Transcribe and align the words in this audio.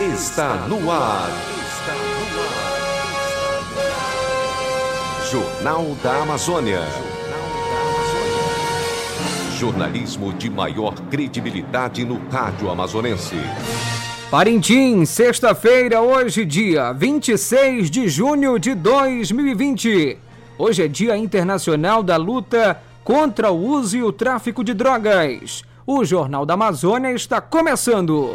está 0.00 0.66
no 0.66 0.90
ar. 0.90 1.28
Jornal 5.30 5.94
da 6.02 6.22
Amazônia. 6.22 6.80
Jornalismo 9.58 10.32
de 10.32 10.48
maior 10.48 10.94
credibilidade 11.10 12.02
no 12.02 12.18
rádio 12.30 12.70
amazonense. 12.70 13.36
Parintins, 14.30 15.10
sexta-feira, 15.10 16.00
hoje, 16.00 16.46
dia 16.46 16.92
26 16.92 17.90
de 17.90 18.08
junho 18.08 18.58
de 18.58 18.74
2020. 18.74 20.16
Hoje 20.56 20.84
é 20.84 20.88
Dia 20.88 21.14
Internacional 21.14 22.02
da 22.02 22.16
Luta 22.16 22.80
contra 23.04 23.50
o 23.50 23.66
Uso 23.66 23.98
e 23.98 24.02
o 24.02 24.12
Tráfico 24.12 24.64
de 24.64 24.72
Drogas. 24.72 25.62
O 25.86 26.02
Jornal 26.06 26.46
da 26.46 26.54
Amazônia 26.54 27.12
está 27.12 27.38
começando. 27.38 28.34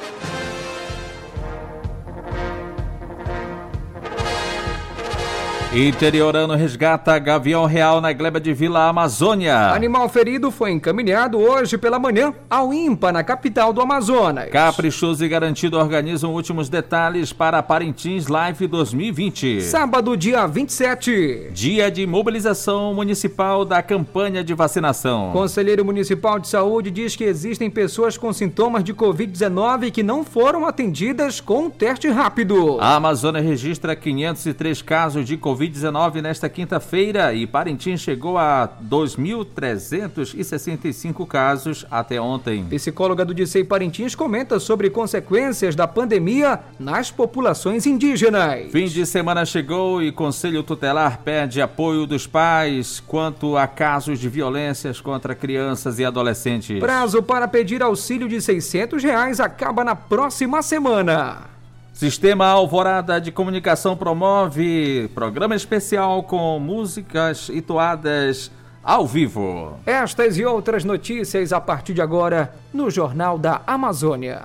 Interiorano 5.73 6.53
resgata 6.53 7.17
Gavião 7.17 7.65
Real 7.65 8.01
na 8.01 8.11
gleba 8.11 8.41
de 8.41 8.53
Vila 8.53 8.89
Amazônia. 8.89 9.69
Animal 9.69 10.09
ferido 10.09 10.51
foi 10.51 10.71
encaminhado 10.71 11.39
hoje 11.39 11.77
pela 11.77 11.97
manhã 11.97 12.33
ao 12.49 12.73
IMPA, 12.73 13.13
na 13.13 13.23
capital 13.23 13.71
do 13.71 13.79
Amazonas. 13.79 14.49
Caprichoso 14.49 15.23
e 15.23 15.29
Garantido 15.29 15.77
organizam 15.77 16.33
últimos 16.33 16.67
detalhes 16.67 17.31
para 17.31 17.63
Parintins 17.63 18.27
Live 18.27 18.67
2020. 18.67 19.61
Sábado, 19.61 20.17
dia 20.17 20.45
27. 20.45 21.51
Dia 21.53 21.89
de 21.89 22.05
mobilização 22.05 22.93
municipal 22.93 23.63
da 23.63 23.81
campanha 23.81 24.43
de 24.43 24.53
vacinação. 24.53 25.31
Conselheiro 25.31 25.85
Municipal 25.85 26.37
de 26.37 26.49
Saúde 26.49 26.91
diz 26.91 27.15
que 27.15 27.23
existem 27.23 27.69
pessoas 27.69 28.17
com 28.17 28.33
sintomas 28.33 28.83
de 28.83 28.93
Covid-19 28.93 29.89
que 29.89 30.03
não 30.03 30.25
foram 30.25 30.67
atendidas 30.67 31.39
com 31.39 31.67
um 31.67 31.69
teste 31.69 32.09
rápido. 32.09 32.77
A 32.81 32.95
Amazônia 32.95 33.39
registra 33.39 33.95
503 33.95 34.81
casos 34.81 35.25
de 35.25 35.37
Covid-19 35.37 35.60
Covid-19 35.61 36.21
nesta 36.21 36.49
quinta-feira 36.49 37.31
e 37.35 37.45
Parintins 37.45 38.01
chegou 38.01 38.39
a 38.39 38.67
2.365 38.83 41.27
casos 41.27 41.85
até 41.91 42.19
ontem. 42.19 42.65
Psicóloga 42.65 43.23
do 43.23 43.31
Dicei 43.31 43.63
Parintins 43.63 44.15
comenta 44.15 44.59
sobre 44.59 44.89
consequências 44.89 45.75
da 45.75 45.87
pandemia 45.87 46.59
nas 46.79 47.11
populações 47.11 47.85
indígenas. 47.85 48.71
Fim 48.71 48.85
de 48.85 49.05
semana 49.05 49.45
chegou 49.45 50.01
e 50.01 50.11
Conselho 50.11 50.63
Tutelar 50.63 51.19
pede 51.19 51.61
apoio 51.61 52.07
dos 52.07 52.25
pais 52.25 52.99
quanto 52.99 53.55
a 53.55 53.67
casos 53.67 54.19
de 54.19 54.27
violências 54.27 54.99
contra 54.99 55.35
crianças 55.35 55.99
e 55.99 56.05
adolescentes. 56.05 56.79
Prazo 56.79 57.21
para 57.21 57.47
pedir 57.47 57.83
auxílio 57.83 58.27
de 58.27 58.41
600 58.41 59.03
reais 59.03 59.39
acaba 59.39 59.83
na 59.83 59.95
próxima 59.95 60.63
semana. 60.63 61.50
Sistema 61.93 62.45
Alvorada 62.47 63.19
de 63.19 63.31
Comunicação 63.31 63.95
promove 63.95 65.09
programa 65.13 65.55
especial 65.55 66.23
com 66.23 66.59
músicas 66.59 67.49
e 67.49 67.61
toadas 67.61 68.49
ao 68.83 69.05
vivo. 69.05 69.77
Estas 69.85 70.37
e 70.37 70.45
outras 70.45 70.83
notícias 70.83 71.53
a 71.53 71.61
partir 71.61 71.93
de 71.93 72.01
agora 72.01 72.53
no 72.73 72.89
Jornal 72.89 73.37
da 73.37 73.61
Amazônia. 73.67 74.43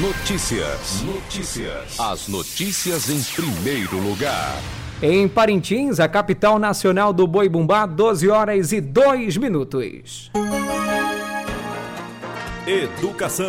Notícias. 0.00 1.02
Notícias. 1.02 2.00
As 2.00 2.28
notícias 2.28 3.08
em 3.08 3.22
primeiro 3.22 3.98
lugar. 3.98 4.60
Em 5.02 5.28
Parintins, 5.28 5.98
a 5.98 6.08
capital 6.08 6.58
nacional 6.58 7.12
do 7.12 7.26
boi 7.26 7.48
bumbá, 7.48 7.84
12 7.84 8.28
horas 8.30 8.72
e 8.72 8.80
2 8.80 9.36
minutos. 9.36 10.30
Educação. 12.66 13.46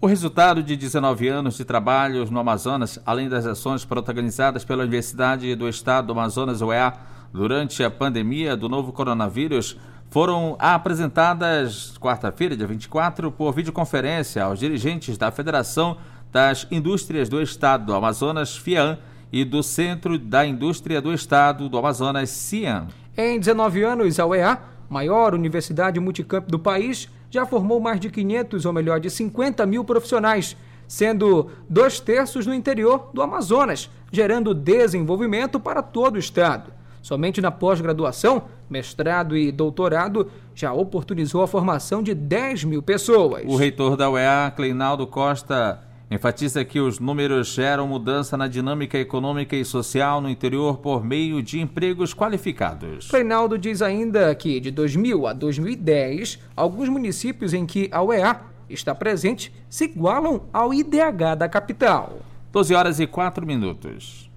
O 0.00 0.06
resultado 0.06 0.62
de 0.62 0.76
19 0.76 1.28
anos 1.28 1.56
de 1.56 1.64
trabalhos 1.64 2.28
no 2.28 2.40
Amazonas, 2.40 2.98
além 3.06 3.28
das 3.28 3.46
ações 3.46 3.84
protagonizadas 3.84 4.64
pela 4.64 4.82
Universidade 4.82 5.54
do 5.54 5.68
Estado 5.68 6.06
do 6.06 6.12
Amazonas, 6.12 6.60
UEA, 6.60 6.94
durante 7.32 7.84
a 7.84 7.90
pandemia 7.90 8.56
do 8.56 8.68
novo 8.68 8.92
coronavírus, 8.92 9.78
foram 10.10 10.56
apresentadas 10.58 11.96
quarta-feira, 11.98 12.56
dia 12.56 12.66
24, 12.66 13.30
por 13.30 13.52
videoconferência 13.52 14.42
aos 14.42 14.58
dirigentes 14.58 15.16
da 15.16 15.30
Federação 15.30 15.96
das 16.32 16.66
Indústrias 16.70 17.28
do 17.28 17.40
Estado 17.42 17.86
do 17.86 17.94
Amazonas, 17.94 18.56
FIAM, 18.56 18.98
e 19.32 19.44
do 19.44 19.62
Centro 19.62 20.18
da 20.18 20.44
Indústria 20.44 21.00
do 21.00 21.12
Estado 21.12 21.68
do 21.68 21.78
Amazonas, 21.78 22.30
CIAM. 22.30 22.88
Em 23.16 23.38
19 23.38 23.82
anos, 23.82 24.18
a 24.18 24.26
UEA, 24.26 24.60
maior 24.88 25.34
universidade 25.34 26.00
multicamp 26.00 26.48
do 26.48 26.58
país, 26.58 27.08
já 27.30 27.46
formou 27.46 27.80
mais 27.80 28.00
de 28.00 28.10
500, 28.10 28.64
ou 28.64 28.72
melhor, 28.72 28.98
de 28.98 29.08
50 29.08 29.64
mil 29.66 29.84
profissionais, 29.84 30.56
sendo 30.88 31.50
dois 31.68 32.00
terços 32.00 32.46
no 32.46 32.54
interior 32.54 33.10
do 33.14 33.22
Amazonas, 33.22 33.88
gerando 34.10 34.52
desenvolvimento 34.52 35.60
para 35.60 35.80
todo 35.80 36.16
o 36.16 36.18
estado. 36.18 36.72
Somente 37.00 37.40
na 37.40 37.50
pós-graduação, 37.50 38.42
mestrado 38.68 39.36
e 39.36 39.50
doutorado, 39.52 40.30
já 40.54 40.72
oportunizou 40.72 41.42
a 41.42 41.46
formação 41.46 42.02
de 42.02 42.14
10 42.14 42.64
mil 42.64 42.82
pessoas. 42.82 43.44
O 43.46 43.56
reitor 43.56 43.96
da 43.96 44.10
UEA, 44.10 44.52
Cleinaldo 44.54 45.06
Costa, 45.06 45.80
Enfatiza 46.10 46.64
que 46.64 46.80
os 46.80 46.98
números 46.98 47.54
geram 47.54 47.86
mudança 47.86 48.36
na 48.36 48.48
dinâmica 48.48 48.98
econômica 48.98 49.54
e 49.54 49.64
social 49.64 50.20
no 50.20 50.28
interior 50.28 50.78
por 50.78 51.04
meio 51.04 51.40
de 51.40 51.60
empregos 51.60 52.12
qualificados. 52.12 53.08
Reinaldo 53.12 53.56
diz 53.56 53.80
ainda 53.80 54.34
que, 54.34 54.58
de 54.58 54.72
2000 54.72 55.28
a 55.28 55.32
2010, 55.32 56.40
alguns 56.56 56.88
municípios 56.88 57.54
em 57.54 57.64
que 57.64 57.88
a 57.92 58.02
UEA 58.02 58.40
está 58.68 58.92
presente 58.92 59.52
se 59.68 59.84
igualam 59.84 60.42
ao 60.52 60.74
IDH 60.74 61.36
da 61.38 61.48
capital. 61.48 62.18
12 62.50 62.74
horas 62.74 62.98
e 62.98 63.06
4 63.06 63.46
minutos. 63.46 64.28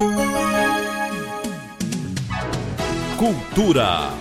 Cultura. 3.18 4.12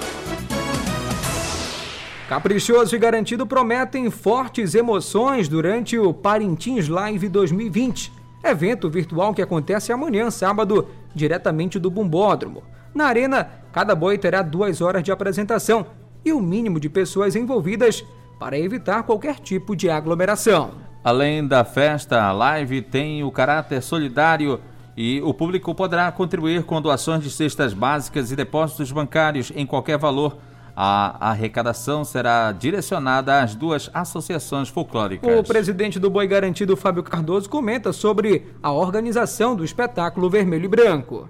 Caprichoso 2.32 2.96
e 2.96 2.98
garantido 2.98 3.46
prometem 3.46 4.10
fortes 4.10 4.74
emoções 4.74 5.48
durante 5.48 5.98
o 5.98 6.14
Parintins 6.14 6.88
Live 6.88 7.28
2020, 7.28 8.10
evento 8.42 8.88
virtual 8.88 9.34
que 9.34 9.42
acontece 9.42 9.92
amanhã, 9.92 10.30
sábado, 10.30 10.88
diretamente 11.14 11.78
do 11.78 11.90
Bumbódromo. 11.90 12.62
Na 12.94 13.04
arena, 13.04 13.50
cada 13.70 13.94
boi 13.94 14.16
terá 14.16 14.40
duas 14.40 14.80
horas 14.80 15.02
de 15.02 15.12
apresentação 15.12 15.84
e 16.24 16.32
o 16.32 16.40
mínimo 16.40 16.80
de 16.80 16.88
pessoas 16.88 17.36
envolvidas 17.36 18.02
para 18.38 18.58
evitar 18.58 19.02
qualquer 19.02 19.38
tipo 19.38 19.76
de 19.76 19.90
aglomeração. 19.90 20.70
Além 21.04 21.46
da 21.46 21.64
festa, 21.64 22.22
a 22.22 22.32
live 22.32 22.80
tem 22.80 23.22
o 23.22 23.30
caráter 23.30 23.82
solidário 23.82 24.58
e 24.96 25.20
o 25.20 25.34
público 25.34 25.74
poderá 25.74 26.10
contribuir 26.10 26.62
com 26.62 26.80
doações 26.80 27.22
de 27.22 27.30
cestas 27.30 27.74
básicas 27.74 28.32
e 28.32 28.36
depósitos 28.36 28.90
bancários 28.90 29.52
em 29.54 29.66
qualquer 29.66 29.98
valor 29.98 30.38
a 30.76 31.30
arrecadação 31.30 32.04
será 32.04 32.50
direcionada 32.52 33.42
às 33.42 33.54
duas 33.54 33.90
associações 33.92 34.68
folclóricas. 34.68 35.38
O 35.38 35.44
presidente 35.44 35.98
do 35.98 36.08
Boi 36.08 36.26
Garantido, 36.26 36.76
Fábio 36.76 37.02
Cardoso, 37.02 37.48
comenta 37.48 37.92
sobre 37.92 38.46
a 38.62 38.72
organização 38.72 39.54
do 39.54 39.64
espetáculo 39.64 40.30
Vermelho 40.30 40.64
e 40.64 40.68
Branco. 40.68 41.28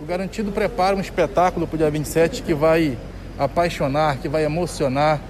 O 0.00 0.04
Garantido 0.04 0.52
prepara 0.52 0.96
um 0.96 1.00
espetáculo 1.00 1.66
para 1.66 1.74
o 1.74 1.78
dia 1.78 1.90
27 1.90 2.42
que 2.42 2.54
vai 2.54 2.98
apaixonar, 3.38 4.18
que 4.18 4.28
vai 4.28 4.44
emocionar, 4.44 5.20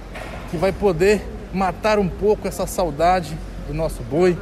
que 0.50 0.56
vai 0.56 0.72
poder 0.72 1.24
matar 1.52 1.98
um 1.98 2.08
pouco 2.08 2.46
essa 2.46 2.66
saudade 2.66 3.36
do 3.66 3.74
nosso 3.74 4.02
boi, 4.02 4.36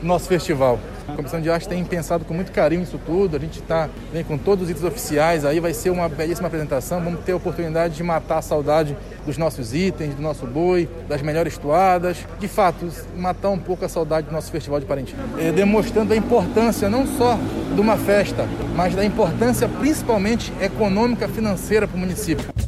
do 0.00 0.06
nosso 0.06 0.28
festival. 0.28 0.78
A 1.08 1.14
Comissão 1.14 1.40
de 1.40 1.50
Arte 1.50 1.68
tem 1.68 1.84
pensado 1.84 2.24
com 2.24 2.34
muito 2.34 2.52
carinho 2.52 2.82
isso 2.82 2.98
tudo. 3.04 3.36
A 3.36 3.38
gente 3.38 3.58
está 3.60 3.88
vem 4.12 4.24
com 4.24 4.38
todos 4.38 4.64
os 4.64 4.70
itens 4.70 4.84
oficiais. 4.84 5.44
Aí 5.44 5.60
vai 5.60 5.74
ser 5.74 5.90
uma 5.90 6.08
belíssima 6.08 6.48
apresentação. 6.48 7.00
Vamos 7.02 7.20
ter 7.20 7.32
a 7.32 7.36
oportunidade 7.36 7.94
de 7.94 8.02
matar 8.02 8.38
a 8.38 8.42
saudade 8.42 8.96
dos 9.26 9.38
nossos 9.38 9.74
itens, 9.74 10.14
do 10.14 10.22
nosso 10.22 10.46
boi, 10.46 10.88
das 11.08 11.22
melhores 11.22 11.56
toadas. 11.58 12.18
De 12.38 12.48
fato, 12.48 12.88
matar 13.16 13.50
um 13.50 13.58
pouco 13.58 13.84
a 13.84 13.88
saudade 13.88 14.26
do 14.26 14.32
nosso 14.32 14.50
Festival 14.50 14.80
de 14.80 14.86
Parintins. 14.86 15.18
É, 15.38 15.52
demonstrando 15.52 16.12
a 16.12 16.16
importância 16.16 16.88
não 16.88 17.06
só 17.06 17.38
de 17.74 17.80
uma 17.80 17.96
festa, 17.96 18.46
mas 18.76 18.94
da 18.94 19.04
importância 19.04 19.68
principalmente 19.68 20.52
econômica, 20.60 21.28
financeira 21.28 21.86
para 21.86 21.96
o 21.96 22.00
município. 22.00 22.61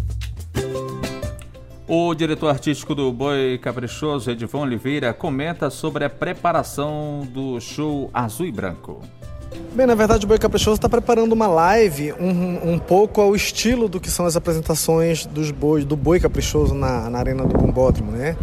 O 1.87 2.15
diretor 2.15 2.49
artístico 2.49 2.95
do 2.95 3.13
Boi 3.13 3.59
Caprichoso, 3.59 4.31
Edivon 4.31 4.63
Oliveira, 4.63 5.13
comenta 5.13 5.69
sobre 5.69 6.03
a 6.03 6.09
preparação 6.09 7.29
do 7.31 7.61
show 7.61 8.09
Azul 8.15 8.47
e 8.47 8.53
Branco. 8.53 9.03
Bem, 9.75 9.87
na 9.87 9.97
verdade 9.97 10.25
o 10.25 10.29
Boi 10.29 10.39
Caprichoso 10.39 10.77
está 10.77 10.89
preparando 10.89 11.33
uma 11.33 11.49
live 11.49 12.13
um, 12.13 12.75
um 12.75 12.79
pouco 12.79 13.21
ao 13.21 13.35
estilo 13.35 13.89
do 13.89 13.99
que 13.99 14.09
são 14.09 14.25
as 14.25 14.37
apresentações 14.37 15.27
dos 15.27 15.51
bois, 15.51 15.85
do 15.85 15.97
Boi 15.97 16.21
Caprichoso 16.21 16.73
na, 16.73 17.11
na 17.11 17.19
Arena 17.19 17.45
do 17.45 17.59
Bombódromo, 17.59 18.13
né? 18.13 18.37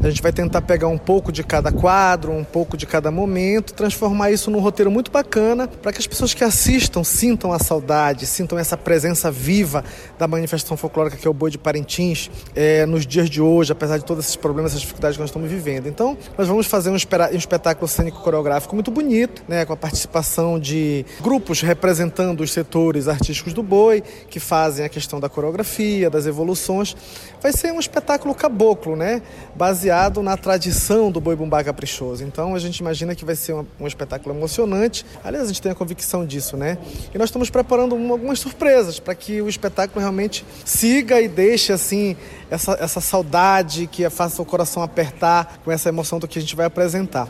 A 0.00 0.08
gente 0.08 0.22
vai 0.22 0.32
tentar 0.32 0.62
pegar 0.62 0.86
um 0.86 0.96
pouco 0.96 1.32
de 1.32 1.42
cada 1.42 1.72
quadro, 1.72 2.30
um 2.30 2.44
pouco 2.44 2.76
de 2.76 2.86
cada 2.86 3.10
momento, 3.10 3.74
transformar 3.74 4.30
isso 4.30 4.52
num 4.52 4.60
roteiro 4.60 4.88
muito 4.88 5.10
bacana 5.10 5.66
para 5.66 5.92
que 5.92 5.98
as 5.98 6.06
pessoas 6.06 6.32
que 6.32 6.44
assistam 6.44 7.02
sintam 7.02 7.52
a 7.52 7.58
saudade, 7.58 8.24
sintam 8.24 8.56
essa 8.56 8.76
presença 8.76 9.32
viva 9.32 9.82
da 10.16 10.28
manifestação 10.28 10.76
folclórica 10.76 11.16
que 11.16 11.26
é 11.26 11.30
o 11.30 11.34
Boi 11.34 11.50
de 11.50 11.58
Parintins 11.58 12.30
é, 12.54 12.86
nos 12.86 13.04
dias 13.04 13.28
de 13.28 13.42
hoje, 13.42 13.72
apesar 13.72 13.98
de 13.98 14.04
todos 14.04 14.24
esses 14.24 14.36
problemas, 14.36 14.70
essas 14.70 14.82
dificuldades 14.82 15.16
que 15.16 15.22
nós 15.22 15.30
estamos 15.30 15.50
vivendo. 15.50 15.88
Então, 15.88 16.16
nós 16.38 16.46
vamos 16.46 16.68
fazer 16.68 16.90
um, 16.90 16.94
um 16.94 17.36
espetáculo 17.36 17.88
cênico 17.88 18.20
coreográfico 18.20 18.76
muito 18.76 18.92
bonito, 18.92 19.42
né, 19.48 19.64
com 19.64 19.72
a 19.72 19.76
participação 19.76 20.37
de 20.60 21.04
grupos 21.20 21.60
representando 21.60 22.42
os 22.42 22.52
setores 22.52 23.08
artísticos 23.08 23.52
do 23.52 23.62
boi, 23.62 24.02
que 24.30 24.38
fazem 24.38 24.84
a 24.84 24.88
questão 24.88 25.18
da 25.18 25.28
coreografia, 25.28 26.08
das 26.08 26.26
evoluções. 26.26 26.94
Vai 27.42 27.52
ser 27.52 27.72
um 27.72 27.80
espetáculo 27.80 28.34
caboclo, 28.34 28.94
né? 28.94 29.20
Baseado 29.56 30.22
na 30.22 30.36
tradição 30.36 31.10
do 31.10 31.20
boi 31.20 31.34
bumbá 31.34 31.64
caprichoso. 31.64 32.22
Então 32.22 32.54
a 32.54 32.58
gente 32.58 32.78
imagina 32.78 33.16
que 33.16 33.24
vai 33.24 33.34
ser 33.34 33.54
um, 33.54 33.66
um 33.80 33.86
espetáculo 33.86 34.34
emocionante. 34.34 35.04
Aliás, 35.24 35.46
a 35.46 35.48
gente 35.48 35.60
tem 35.60 35.72
a 35.72 35.74
convicção 35.74 36.24
disso, 36.24 36.56
né? 36.56 36.78
E 37.12 37.18
nós 37.18 37.28
estamos 37.28 37.50
preparando 37.50 37.94
algumas 37.94 38.38
surpresas 38.38 39.00
para 39.00 39.14
que 39.16 39.42
o 39.42 39.48
espetáculo 39.48 40.00
realmente 40.00 40.44
siga 40.64 41.20
e 41.20 41.26
deixe 41.26 41.72
assim 41.72 42.16
essa, 42.48 42.76
essa 42.80 43.00
saudade 43.00 43.88
que 43.88 44.08
faça 44.08 44.40
o 44.40 44.44
coração 44.44 44.82
apertar 44.82 45.58
com 45.64 45.72
essa 45.72 45.88
emoção 45.88 46.18
do 46.18 46.28
que 46.28 46.38
a 46.38 46.42
gente 46.42 46.54
vai 46.54 46.66
apresentar. 46.66 47.28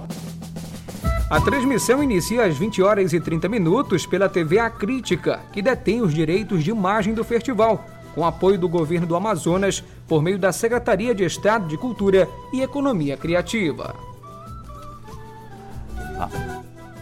A 1.31 1.39
transmissão 1.43 2.03
inicia 2.03 2.47
às 2.47 2.57
20 2.57 2.81
horas 2.81 3.13
e 3.13 3.21
30 3.21 3.51
minutos 3.51 4.07
pela 4.07 4.31
TV 4.31 4.59
A 4.59 4.71
Crítica, 4.71 5.41
que 5.53 5.61
detém 5.61 6.01
os 6.01 6.15
direitos 6.15 6.65
de 6.65 6.71
imagem 6.71 7.13
do 7.13 7.23
festival, 7.23 7.85
com 8.15 8.25
apoio 8.25 8.59
do 8.59 8.67
governo 8.67 9.07
do 9.07 9.15
Amazonas 9.15 9.85
por 10.07 10.23
meio 10.23 10.39
da 10.39 10.53
Secretaria 10.53 11.15
de 11.15 11.25
Estado 11.25 11.69
de 11.69 11.77
Cultura 11.77 12.27
e 12.51 12.63
Economia 12.63 13.15
Criativa. 13.15 13.95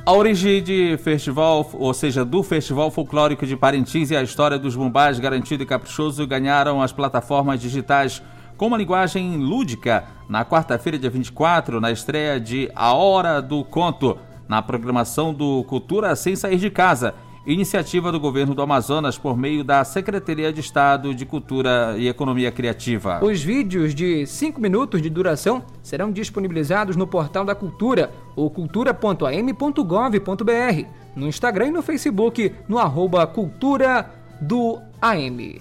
A 0.05 0.13
origem 0.13 0.61
de 0.61 0.97
festival, 0.99 1.69
ou 1.75 1.95
seja, 1.95 2.25
do 2.25 2.43
Festival 2.43 2.91
Folclórico 2.91 3.47
de 3.47 3.57
Parintins 3.57 4.11
e 4.11 4.17
a 4.17 4.23
história 4.25 4.59
dos 4.59 4.75
bumbás 4.75 5.21
garantido 5.21 5.63
e 5.63 5.67
caprichoso 5.67 6.27
ganharam 6.27 6.83
as 6.83 6.91
plataformas 6.91 7.61
digitais 7.61 8.21
com 8.57 8.69
uma 8.69 8.79
linguagem 8.79 9.37
lúdica 9.37 10.05
na 10.29 10.45
quarta-feira, 10.45 10.99
dia 10.99 11.11
24, 11.11 11.81
na 11.81 11.93
estreia 11.93 12.41
de 12.41 12.71
A 12.75 12.95
Hora 12.95 13.41
do 13.41 13.65
Conto, 13.65 14.19
na 14.49 14.63
programação 14.63 15.35
do 15.35 15.63
Cultura 15.65 16.17
Sem 16.17 16.35
Sair 16.35 16.57
de 16.57 16.71
Casa, 16.71 17.15
iniciativa 17.47 18.11
do 18.11 18.19
governo 18.19 18.55
do 18.55 18.63
Amazonas 18.63 19.17
por 19.17 19.37
meio 19.37 19.63
da 19.63 19.85
Secretaria 19.85 20.53
de 20.53 20.61
Estado 20.61 21.15
de 21.15 21.25
Cultura 21.25 21.95
e 21.97 22.09
Economia 22.09 22.51
Criativa. 22.51 23.25
Os 23.25 23.43
vídeos 23.43 23.95
de 23.95 24.27
5 24.27 24.61
minutos 24.61 25.01
de 25.01 25.09
duração 25.09 25.63
serão 25.83 26.11
disponibilizados 26.11 26.97
no 26.97 27.07
portal 27.07 27.45
da 27.45 27.55
Cultura, 27.55 28.11
ou 28.35 28.51
cultura.am.gov.br, 28.51 30.87
no 31.15 31.29
Instagram 31.29 31.67
e 31.67 31.71
no 31.71 31.83
Facebook, 31.83 32.53
no 32.69 32.79
arroba 32.79 33.27
Cultura 33.27 34.11
do 34.41 34.81
AM. 35.01 35.61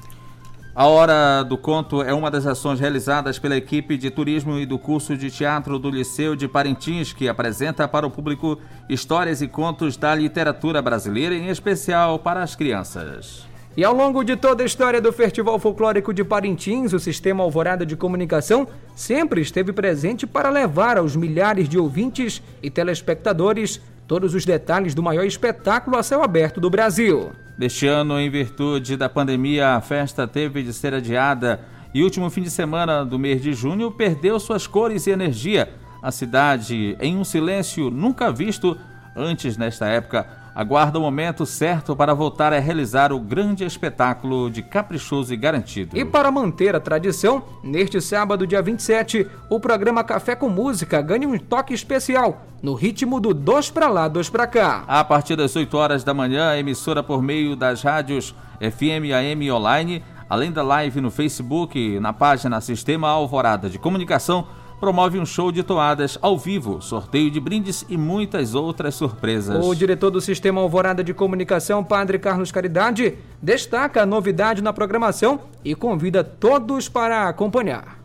A 0.75 0.87
Hora 0.87 1.41
do 1.41 1.57
Conto 1.57 2.01
é 2.01 2.13
uma 2.13 2.29
das 2.29 2.45
ações 2.45 2.81
realizadas 2.81 3.39
pela 3.39 3.55
equipe 3.55 3.97
de 3.97 4.11
turismo 4.11 4.59
e 4.59 4.65
do 4.65 4.77
curso 4.77 5.15
de 5.15 5.31
teatro 5.31 5.79
do 5.79 5.89
Liceu 5.89 6.35
de 6.35 6.49
Parintins, 6.49 7.13
que 7.13 7.29
apresenta 7.29 7.87
para 7.87 8.05
o 8.05 8.11
público 8.11 8.59
histórias 8.89 9.41
e 9.41 9.47
contos 9.47 9.95
da 9.95 10.13
literatura 10.13 10.81
brasileira, 10.81 11.33
em 11.33 11.47
especial 11.47 12.19
para 12.19 12.43
as 12.43 12.57
crianças. 12.57 13.47
E 13.77 13.85
ao 13.85 13.95
longo 13.95 14.21
de 14.21 14.35
toda 14.35 14.63
a 14.63 14.65
história 14.65 14.99
do 14.99 15.13
Festival 15.13 15.57
Folclórico 15.59 16.13
de 16.13 16.25
Parintins, 16.25 16.91
o 16.91 16.99
Sistema 16.99 17.41
Alvorada 17.41 17.85
de 17.85 17.95
Comunicação 17.95 18.67
sempre 18.93 19.39
esteve 19.39 19.71
presente 19.71 20.27
para 20.27 20.49
levar 20.49 20.97
aos 20.97 21.15
milhares 21.15 21.69
de 21.69 21.79
ouvintes 21.79 22.43
e 22.61 22.69
telespectadores 22.69 23.79
todos 24.07 24.33
os 24.33 24.45
detalhes 24.45 24.93
do 24.93 25.03
maior 25.03 25.25
espetáculo 25.25 25.97
a 25.97 26.03
céu 26.03 26.23
aberto 26.23 26.61
do 26.61 26.69
Brasil. 26.69 27.31
Deste 27.57 27.87
ano, 27.87 28.19
em 28.19 28.29
virtude 28.29 28.97
da 28.97 29.09
pandemia, 29.09 29.75
a 29.75 29.81
festa 29.81 30.27
teve 30.27 30.61
de 30.61 30.73
ser 30.73 30.93
adiada 30.93 31.61
e 31.93 32.03
último 32.03 32.29
fim 32.29 32.41
de 32.41 32.49
semana 32.49 33.05
do 33.05 33.17
mês 33.17 33.41
de 33.41 33.53
junho 33.53 33.91
perdeu 33.91 34.39
suas 34.39 34.67
cores 34.67 35.07
e 35.07 35.11
energia. 35.11 35.69
A 36.01 36.11
cidade, 36.11 36.95
em 36.99 37.17
um 37.17 37.23
silêncio 37.23 37.89
nunca 37.89 38.31
visto 38.31 38.77
antes 39.15 39.57
nesta 39.57 39.87
época, 39.87 40.27
aguarda 40.55 40.97
o 40.97 41.01
momento 41.01 41.45
certo 41.45 41.93
para 41.97 42.13
voltar 42.13 42.53
a 42.53 42.59
realizar 42.59 43.11
o 43.11 43.19
grande 43.19 43.65
espetáculo 43.65 44.49
de 44.49 44.61
Caprichoso 44.61 45.33
e 45.33 45.37
Garantido. 45.37 45.97
E 45.97 46.05
para 46.05 46.31
manter 46.31 46.73
a 46.73 46.79
tradição, 46.79 47.43
neste 47.61 47.99
sábado, 47.99 48.47
dia 48.47 48.61
27, 48.61 49.27
o 49.49 49.59
programa 49.59 50.01
Café 50.01 50.33
com 50.33 50.47
Música 50.47 51.01
ganha 51.01 51.27
um 51.27 51.37
toque 51.37 51.73
especial, 51.73 52.45
no 52.63 52.73
ritmo 52.73 53.19
do 53.19 53.33
dois 53.33 53.69
para 53.69 53.89
lá, 53.89 54.07
dois 54.07 54.29
para 54.29 54.47
cá. 54.47 54.85
A 54.87 55.03
partir 55.03 55.35
das 55.35 55.53
8 55.53 55.75
horas 55.77 56.03
da 56.05 56.13
manhã, 56.13 56.51
a 56.51 56.57
emissora 56.57 57.03
por 57.03 57.21
meio 57.21 57.55
das 57.57 57.83
rádios 57.83 58.33
FM 58.61 59.11
AM 59.13 59.51
online, 59.51 60.01
além 60.29 60.53
da 60.53 60.63
live 60.63 61.01
no 61.01 61.11
Facebook, 61.11 61.99
na 61.99 62.13
página 62.13 62.61
Sistema 62.61 63.09
Alvorada 63.09 63.69
de 63.69 63.77
Comunicação, 63.77 64.47
promove 64.85 65.17
um 65.17 65.25
show 65.25 65.51
de 65.51 65.63
toadas 65.63 66.15
ao 66.21 66.37
vivo, 66.37 66.79
sorteio 66.79 67.31
de 67.31 67.39
brindes 67.39 67.83
e 67.89 67.97
muitas 67.97 68.53
outras 68.53 68.93
surpresas. 68.93 69.65
O 69.65 69.73
diretor 69.73 70.11
do 70.11 70.21
Sistema 70.21 70.61
Alvorada 70.61 71.03
de 71.03 71.11
Comunicação, 71.11 71.83
Padre 71.83 72.19
Carlos 72.19 72.51
Caridade, 72.51 73.17
destaca 73.41 74.03
a 74.03 74.05
novidade 74.05 74.61
na 74.61 74.71
programação 74.71 75.39
e 75.63 75.73
convida 75.73 76.23
todos 76.23 76.87
para 76.87 77.27
acompanhar. 77.27 77.99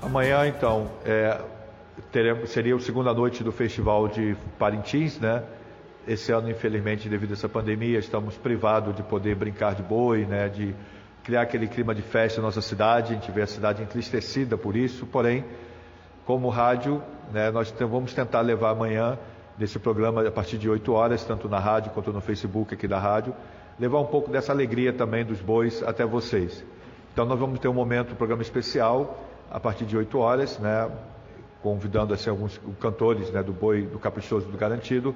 Amanhã, 0.00 0.46
então, 0.46 0.88
é, 1.04 1.40
teremos, 2.12 2.48
seria 2.50 2.76
a 2.76 2.78
segunda 2.78 3.12
noite 3.12 3.42
do 3.42 3.50
Festival 3.50 4.06
de 4.06 4.36
Parintins, 4.60 5.18
né? 5.18 5.42
Esse 6.06 6.30
ano, 6.30 6.48
infelizmente, 6.48 7.08
devido 7.08 7.30
a 7.30 7.32
essa 7.32 7.48
pandemia, 7.48 7.98
estamos 7.98 8.36
privados 8.36 8.94
de 8.94 9.02
poder 9.02 9.34
brincar 9.34 9.74
de 9.74 9.82
boi, 9.82 10.24
né? 10.24 10.48
De 10.48 10.72
criar 11.30 11.42
aquele 11.42 11.68
clima 11.68 11.94
de 11.94 12.02
festa 12.02 12.40
na 12.40 12.48
nossa 12.48 12.60
cidade, 12.60 13.12
a 13.12 13.14
gente 13.14 13.30
vê 13.30 13.42
a 13.42 13.46
cidade 13.46 13.80
entristecida 13.84 14.58
por 14.58 14.74
isso, 14.74 15.06
porém, 15.06 15.44
como 16.26 16.48
rádio, 16.48 17.00
né, 17.32 17.52
nós 17.52 17.72
vamos 17.78 18.12
tentar 18.12 18.40
levar 18.40 18.70
amanhã, 18.70 19.16
nesse 19.56 19.78
programa, 19.78 20.26
a 20.26 20.30
partir 20.32 20.58
de 20.58 20.68
8 20.68 20.92
horas, 20.92 21.24
tanto 21.24 21.48
na 21.48 21.60
rádio 21.60 21.92
quanto 21.92 22.12
no 22.12 22.20
Facebook 22.20 22.74
aqui 22.74 22.88
da 22.88 22.98
rádio, 22.98 23.32
levar 23.78 24.00
um 24.00 24.06
pouco 24.06 24.28
dessa 24.28 24.50
alegria 24.50 24.92
também 24.92 25.24
dos 25.24 25.40
bois 25.40 25.84
até 25.84 26.04
vocês. 26.04 26.64
Então 27.12 27.24
nós 27.24 27.38
vamos 27.38 27.60
ter 27.60 27.68
um 27.68 27.74
momento, 27.74 28.12
um 28.14 28.16
programa 28.16 28.42
especial, 28.42 29.22
a 29.52 29.60
partir 29.60 29.84
de 29.84 29.96
8 29.96 30.18
horas, 30.18 30.58
né, 30.58 30.90
convidando 31.62 32.12
assim, 32.12 32.28
alguns 32.28 32.60
cantores 32.80 33.30
né, 33.30 33.40
do 33.40 33.52
boi, 33.52 33.82
do 33.82 34.00
caprichoso, 34.00 34.48
do 34.48 34.58
garantido, 34.58 35.14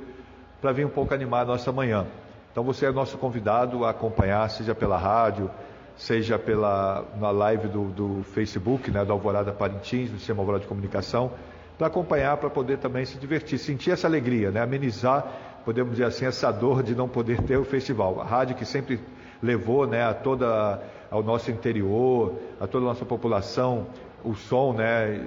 para 0.61 0.71
vir 0.71 0.87
um 0.87 0.91
pouco 0.91 1.13
animar 1.13 1.41
a 1.41 1.47
nossa 1.47 1.73
manhã. 1.73 2.07
Então 2.53 2.63
você 2.63 2.87
é 2.87 2.93
nosso 2.93 3.19
convidado 3.19 3.85
a 3.85 3.91
acompanhar, 3.91 4.49
seja 4.49 4.77
pela 4.77 4.97
rádio, 4.97 5.51
seja 5.97 6.39
pela, 6.39 7.05
na 7.21 7.31
live 7.31 7.69
do, 7.69 7.85
do 7.85 8.23
Facebook, 8.25 8.91
né, 8.91 9.05
do 9.05 9.13
Alvorada 9.13 9.53
Parintins, 9.53 10.11
do 10.11 10.19
Sistema 10.19 10.41
Alvorada 10.41 10.63
de 10.63 10.69
Comunicação, 10.69 11.33
para 11.79 11.87
acompanhar, 11.87 12.37
para 12.37 12.51
poder 12.51 12.79
também 12.79 13.05
se 13.05 13.19
divertir, 13.19 13.59
sentir 13.59 13.91
essa 13.91 14.07
alegria, 14.07 14.51
né, 14.51 14.61
amenizar, 14.61 15.27
podemos 15.65 15.93
dizer 15.93 16.05
assim, 16.05 16.27
essa 16.27 16.51
dor 16.51 16.83
de 16.83 16.95
não 16.95 17.09
poder 17.09 17.41
ter 17.43 17.57
o 17.57 17.65
festival. 17.65 18.21
A 18.21 18.25
rádio 18.25 18.57
que 18.57 18.65
sempre 18.65 19.01
levou 19.43 19.87
né, 19.87 20.05
a 20.05 20.15
toda, 20.15 20.83
ao 21.11 21.23
nosso 21.23 21.51
interior, 21.51 22.35
a 22.61 22.67
toda 22.67 22.85
a 22.85 22.89
nossa 22.89 23.05
população, 23.05 23.87
o 24.25 24.35
som 24.35 24.73
né, 24.73 25.21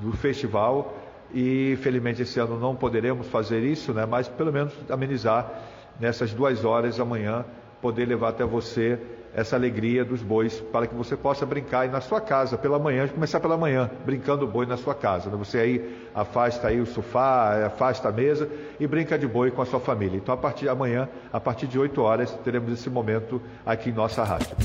do 0.00 0.12
festival, 0.12 0.94
e 1.32 1.76
felizmente 1.82 2.22
esse 2.22 2.40
ano 2.40 2.58
não 2.58 2.74
poderemos 2.74 3.26
fazer 3.26 3.62
isso, 3.62 3.92
né, 3.92 4.06
mas 4.06 4.28
pelo 4.28 4.52
menos 4.52 4.72
amenizar 4.88 5.62
nessas 6.00 6.32
duas 6.32 6.64
horas 6.64 6.98
amanhã, 6.98 7.44
poder 7.82 8.06
levar 8.06 8.30
até 8.30 8.44
você 8.44 8.98
essa 9.34 9.56
alegria 9.56 10.04
dos 10.04 10.22
bois 10.22 10.60
para 10.72 10.86
que 10.86 10.94
você 10.94 11.16
possa 11.16 11.44
brincar 11.46 11.80
aí 11.80 11.88
na 11.88 12.00
sua 12.00 12.20
casa 12.20 12.56
pela 12.56 12.78
manhã, 12.78 13.06
começar 13.08 13.40
pela 13.40 13.56
manhã, 13.56 13.90
brincando 14.04 14.46
boi 14.46 14.66
na 14.66 14.76
sua 14.76 14.94
casa. 14.94 15.30
Né? 15.30 15.36
Você 15.36 15.58
aí 15.58 16.08
afasta 16.14 16.68
aí 16.68 16.80
o 16.80 16.86
sofá, 16.86 17.66
afasta 17.66 18.08
a 18.08 18.12
mesa 18.12 18.48
e 18.78 18.86
brinca 18.86 19.18
de 19.18 19.26
boi 19.26 19.50
com 19.50 19.62
a 19.62 19.66
sua 19.66 19.80
família. 19.80 20.16
Então 20.16 20.34
a 20.34 20.38
partir 20.38 20.62
de 20.62 20.68
amanhã, 20.68 21.08
a 21.32 21.40
partir 21.40 21.66
de 21.66 21.78
8 21.78 22.00
horas, 22.00 22.32
teremos 22.44 22.72
esse 22.72 22.90
momento 22.90 23.40
aqui 23.64 23.90
em 23.90 23.92
nossa 23.92 24.24
rádio. 24.24 24.56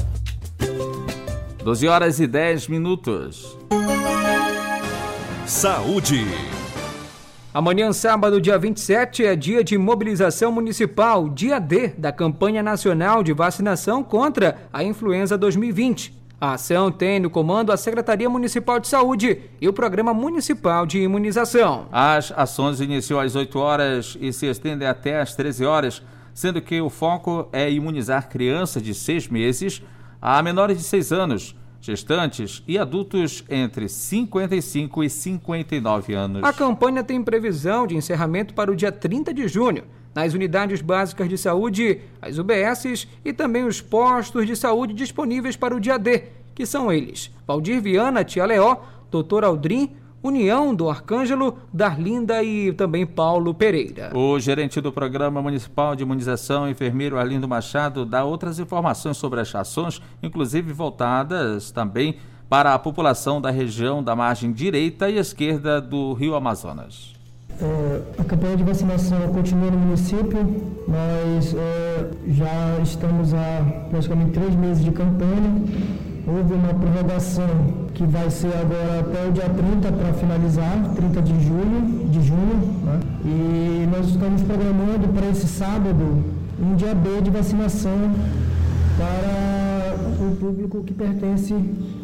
12 1.63 1.88
horas 1.88 2.20
e 2.20 2.27
10 2.27 2.67
minutos. 2.67 3.58
Saúde. 5.46 6.25
Amanhã, 7.53 7.93
sábado, 7.93 8.41
dia 8.41 8.57
27, 8.57 9.24
é 9.24 9.36
dia 9.36 9.63
de 9.63 9.77
mobilização 9.77 10.51
municipal, 10.51 11.29
dia 11.29 11.60
D 11.60 11.89
da 11.89 12.12
campanha 12.12 12.63
nacional 12.63 13.22
de 13.22 13.31
vacinação 13.31 14.03
contra 14.03 14.57
a 14.74 14.83
influenza 14.83 15.38
2020. 15.38 16.19
A 16.41 16.53
ação 16.53 16.91
tem 16.91 17.19
no 17.19 17.29
comando 17.29 17.72
a 17.72 17.77
Secretaria 17.77 18.27
Municipal 18.27 18.79
de 18.79 18.88
Saúde 18.88 19.39
e 19.62 19.69
o 19.69 19.74
Programa 19.74 20.15
Municipal 20.15 20.88
de 20.88 20.98
Imunização. 21.03 21.86
As 21.91 22.33
ações 22.36 22.81
iniciam 22.81 23.19
às 23.19 23.36
8 23.36 23.60
horas 23.60 24.17
e 24.19 24.33
se 24.33 24.48
estendem 24.48 24.88
até 24.88 25.22
às 25.22 25.36
13 25.36 25.63
horas, 25.63 26.01
sendo 26.33 26.60
que 26.60 26.81
o 26.81 26.89
foco 26.89 27.48
é 27.53 27.72
imunizar 27.72 28.29
crianças 28.29 28.81
de 28.81 28.95
6 28.95 29.27
meses 29.27 29.79
a 30.19 30.41
menores 30.41 30.79
de 30.79 30.83
6 30.86 31.12
anos 31.12 31.55
gestantes 31.83 32.63
e 32.65 32.77
adultos 32.77 33.43
entre 33.49 33.89
55 33.89 35.03
e 35.03 35.09
59 35.09 36.13
anos. 36.13 36.43
A 36.43 36.53
campanha 36.53 37.03
tem 37.03 37.21
previsão 37.21 37.85
de 37.85 37.97
encerramento 37.97 38.53
para 38.53 38.71
o 38.71 38.75
dia 38.75 38.91
30 38.91 39.33
de 39.33 39.47
junho 39.49 39.83
nas 40.15 40.33
unidades 40.33 40.79
básicas 40.81 41.27
de 41.27 41.37
saúde, 41.37 41.99
as 42.21 42.37
UBSs 42.37 43.07
e 43.25 43.33
também 43.33 43.65
os 43.65 43.81
postos 43.81 44.45
de 44.47 44.55
saúde 44.55 44.93
disponíveis 44.93 45.57
para 45.57 45.75
o 45.75 45.79
dia 45.79 45.97
D, 45.97 46.23
que 46.55 46.65
são 46.65 46.91
eles: 46.91 47.31
Valdir 47.45 47.81
Viana, 47.81 48.23
Tia 48.23 48.45
Leó, 48.45 48.77
Doutor 49.11 49.43
Aldrin, 49.43 49.91
União 50.24 50.74
do 50.74 50.89
Arcângelo, 50.89 51.58
Darlinda 51.74 52.42
e 52.42 52.72
também 52.72 53.06
Paulo 53.06 53.53
Pereira. 53.53 54.10
O 54.15 54.39
gerente 54.39 54.80
do 54.80 54.89
Programa 54.89 55.42
Municipal 55.42 55.98
de 55.98 56.03
Imunização, 56.03 56.70
enfermeiro 56.70 57.20
Arlindo 57.20 57.46
Machado, 57.46 58.06
dá 58.06 58.24
outras 58.24 58.58
informações 58.58 59.18
sobre 59.18 59.42
as 59.42 59.53
ações, 59.53 60.01
inclusive 60.24 60.72
voltadas 60.72 61.72
também 61.72 62.15
para 62.50 62.74
a 62.74 62.80
população 62.80 63.42
da 63.42 63.50
região 63.50 64.01
da 64.01 64.15
margem 64.15 64.53
direita 64.53 65.10
e 65.10 65.18
esquerda 65.18 65.82
do 65.82 66.13
Rio 66.13 66.36
Amazonas. 66.36 67.13
É, 67.62 68.22
a 68.22 68.24
campanha 68.24 68.56
de 68.56 68.63
vacinação 68.63 69.27
continua 69.34 69.70
no 69.70 69.77
município, 69.77 70.39
nós 70.88 71.53
é, 71.53 72.10
já 72.27 72.80
estamos 72.82 73.34
há 73.34 73.88
praticamente 73.89 74.32
três 74.32 74.56
meses 74.56 74.84
de 74.84 74.92
campanha 74.92 75.63
houve 76.25 76.53
uma 76.53 76.74
prorrogação 76.74 77.48
que 77.94 78.03
vai 78.06 78.30
ser 78.30 78.51
agora 78.56 79.01
até 79.01 79.27
o 79.27 79.32
dia 79.32 79.50
30 79.50 79.92
para 79.92 80.13
finalizar, 80.13 80.94
30 80.96 81.22
de 81.22 81.46
julho, 81.46 82.08
de 82.10 82.22
junho, 82.22 82.58
né? 82.86 83.00
e 83.25 83.88
nós 83.92 84.08
estamos 84.08 84.42
programando 84.42 85.10
para 85.13 85.27
esse 85.30 85.48
sábado 85.48 86.24
um 86.60 86.75
dia 86.75 86.96
B 86.96 87.22
de 87.22 87.30
vacinação 87.30 88.12
para 88.98 90.25
o 90.25 90.36
público 90.38 90.84
que 90.84 90.94
pertence 90.94 91.53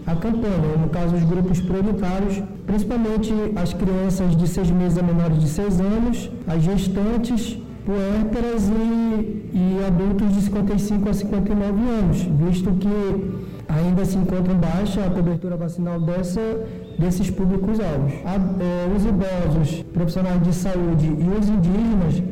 à 0.05 0.15
campanha, 0.15 0.75
no 0.81 0.89
caso 0.89 1.15
os 1.15 1.23
grupos 1.23 1.61
prioritários, 1.61 2.41
principalmente 2.65 3.33
as 3.55 3.73
crianças 3.73 4.35
de 4.35 4.47
6 4.47 4.71
meses 4.71 4.97
a 4.97 5.03
menores 5.03 5.39
de 5.39 5.47
6 5.47 5.79
anos, 5.79 6.29
as 6.47 6.61
gestantes, 6.61 7.57
puérperas 7.85 8.69
e, 8.69 9.49
e 9.53 9.79
adultos 9.87 10.35
de 10.35 10.41
55 10.41 11.09
a 11.09 11.13
59 11.13 11.81
anos, 11.89 12.17
visto 12.21 12.71
que 12.71 13.48
ainda 13.69 14.03
se 14.03 14.17
encontra 14.17 14.53
baixa 14.53 15.05
a 15.05 15.09
cobertura 15.09 15.55
vacinal 15.55 15.99
dessa, 16.01 16.41
desses 16.97 17.29
públicos-alvos. 17.29 18.13
É, 18.13 18.95
os 18.95 19.05
idosos, 19.05 19.83
profissionais 19.93 20.41
de 20.41 20.53
saúde 20.53 21.05
e 21.05 21.39
os 21.39 21.47
indígenas, 21.47 22.23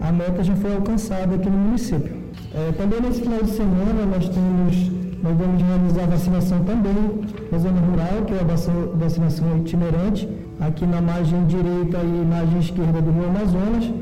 a 0.00 0.10
meta 0.10 0.42
já 0.42 0.56
foi 0.56 0.74
alcançada 0.74 1.34
aqui 1.34 1.50
no 1.50 1.58
município. 1.58 2.16
É, 2.54 2.72
também 2.72 3.00
nesse 3.02 3.20
final 3.20 3.42
de 3.42 3.50
semana 3.50 4.06
nós 4.10 4.28
temos, 4.28 4.90
nós 5.22 5.36
vamos 5.36 5.62
realizar 5.62 6.06
vacinação 6.06 6.64
também 6.64 7.20
na 7.52 7.58
zona 7.58 7.80
rural, 7.80 8.24
que 8.26 8.32
é 8.32 8.40
a 8.40 8.96
vacinação 8.96 9.58
itinerante, 9.58 10.28
aqui 10.60 10.86
na 10.86 11.02
margem 11.02 11.44
direita 11.46 11.98
e 11.98 12.26
margem 12.26 12.58
esquerda 12.58 13.02
do 13.02 13.10
Rio 13.10 13.28
Amazonas. 13.28 13.92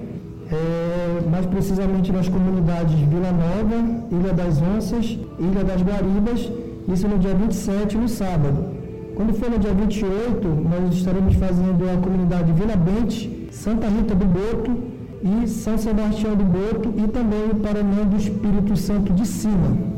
É, 0.53 1.29
mais 1.31 1.47
precisamente 1.47 2.13
nas 2.13 2.29
comunidades 2.29 2.93
Vila 2.93 3.33
Nova, 3.33 3.77
Ilha 4.13 4.33
das 4.35 4.61
Onças, 4.61 5.19
Ilha 5.39 5.65
das 5.65 5.81
Guaribas 5.83 6.51
isso 6.89 7.09
no 7.09 7.19
dia 7.19 7.35
27, 7.35 7.97
no 7.97 8.09
sábado. 8.09 8.67
Quando 9.15 9.33
for 9.35 9.49
no 9.49 9.59
dia 9.59 9.73
28, 9.73 10.47
nós 10.49 10.95
estaremos 10.95 11.35
fazendo 11.37 11.89
a 11.89 11.97
comunidade 11.97 12.53
Vila 12.53 12.77
Bente, 12.77 13.49
Santa 13.53 13.89
Rita 13.89 14.15
do 14.15 14.25
Boto 14.25 14.83
e 15.23 15.47
São 15.47 15.79
Sebastião 15.79 16.35
do 16.35 16.45
Boto 16.45 16.93
e 16.97 17.09
também 17.09 17.51
o 17.51 17.55
Paraná 17.57 18.03
do 18.03 18.17
Espírito 18.17 18.77
Santo 18.77 19.13
de 19.13 19.25
Cima. 19.25 19.95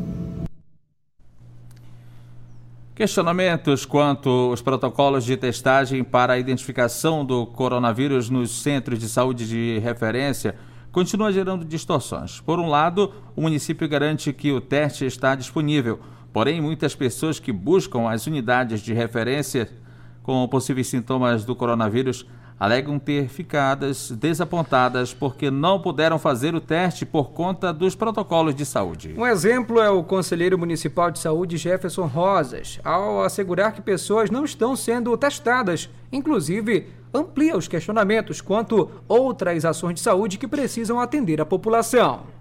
Questionamentos 2.95 3.85
quanto 3.85 4.29
aos 4.29 4.61
protocolos 4.61 5.23
de 5.23 5.35
testagem 5.37 6.03
para 6.03 6.33
a 6.33 6.39
identificação 6.39 7.25
do 7.25 7.45
coronavírus 7.45 8.29
nos 8.29 8.63
centros 8.63 8.99
de 8.99 9.07
saúde 9.07 9.47
de 9.47 9.79
referência 9.79 10.55
continuam 10.91 11.31
gerando 11.31 11.63
distorções. 11.63 12.39
Por 12.39 12.59
um 12.59 12.67
lado, 12.67 13.13
o 13.35 13.41
município 13.41 13.87
garante 13.87 14.33
que 14.33 14.51
o 14.51 14.59
teste 14.59 15.05
está 15.05 15.35
disponível. 15.35 15.99
Porém, 16.31 16.61
muitas 16.61 16.95
pessoas 16.95 17.39
que 17.39 17.51
buscam 17.51 18.09
as 18.09 18.27
unidades 18.27 18.81
de 18.81 18.93
referência 18.93 19.69
com 20.21 20.47
possíveis 20.47 20.87
sintomas 20.87 21.45
do 21.45 21.55
coronavírus 21.55 22.25
alegam 22.59 22.97
ter 22.97 23.27
ficadas 23.27 24.11
desapontadas 24.11 25.13
porque 25.13 25.51
não 25.51 25.79
puderam 25.79 26.17
fazer 26.17 26.55
o 26.55 26.61
teste 26.61 27.05
por 27.05 27.31
conta 27.31 27.71
dos 27.71 27.95
protocolos 27.95 28.55
de 28.55 28.65
saúde. 28.65 29.13
Um 29.17 29.25
exemplo 29.25 29.79
é 29.79 29.89
o 29.89 30.03
conselheiro 30.03 30.57
municipal 30.57 31.11
de 31.11 31.19
saúde 31.19 31.57
Jefferson 31.57 32.07
Rosas, 32.07 32.79
ao 32.83 33.23
assegurar 33.23 33.73
que 33.73 33.81
pessoas 33.81 34.31
não 34.31 34.43
estão 34.43 34.75
sendo 34.75 35.15
testadas, 35.17 35.89
inclusive 36.11 36.87
amplia 37.13 37.55
os 37.55 37.67
questionamentos 37.67 38.41
quanto 38.41 38.89
outras 39.07 39.63
ações 39.63 39.95
de 39.95 40.01
saúde 40.01 40.37
que 40.37 40.47
precisam 40.47 40.99
atender 40.99 41.39
a 41.39 41.45
população. 41.45 42.36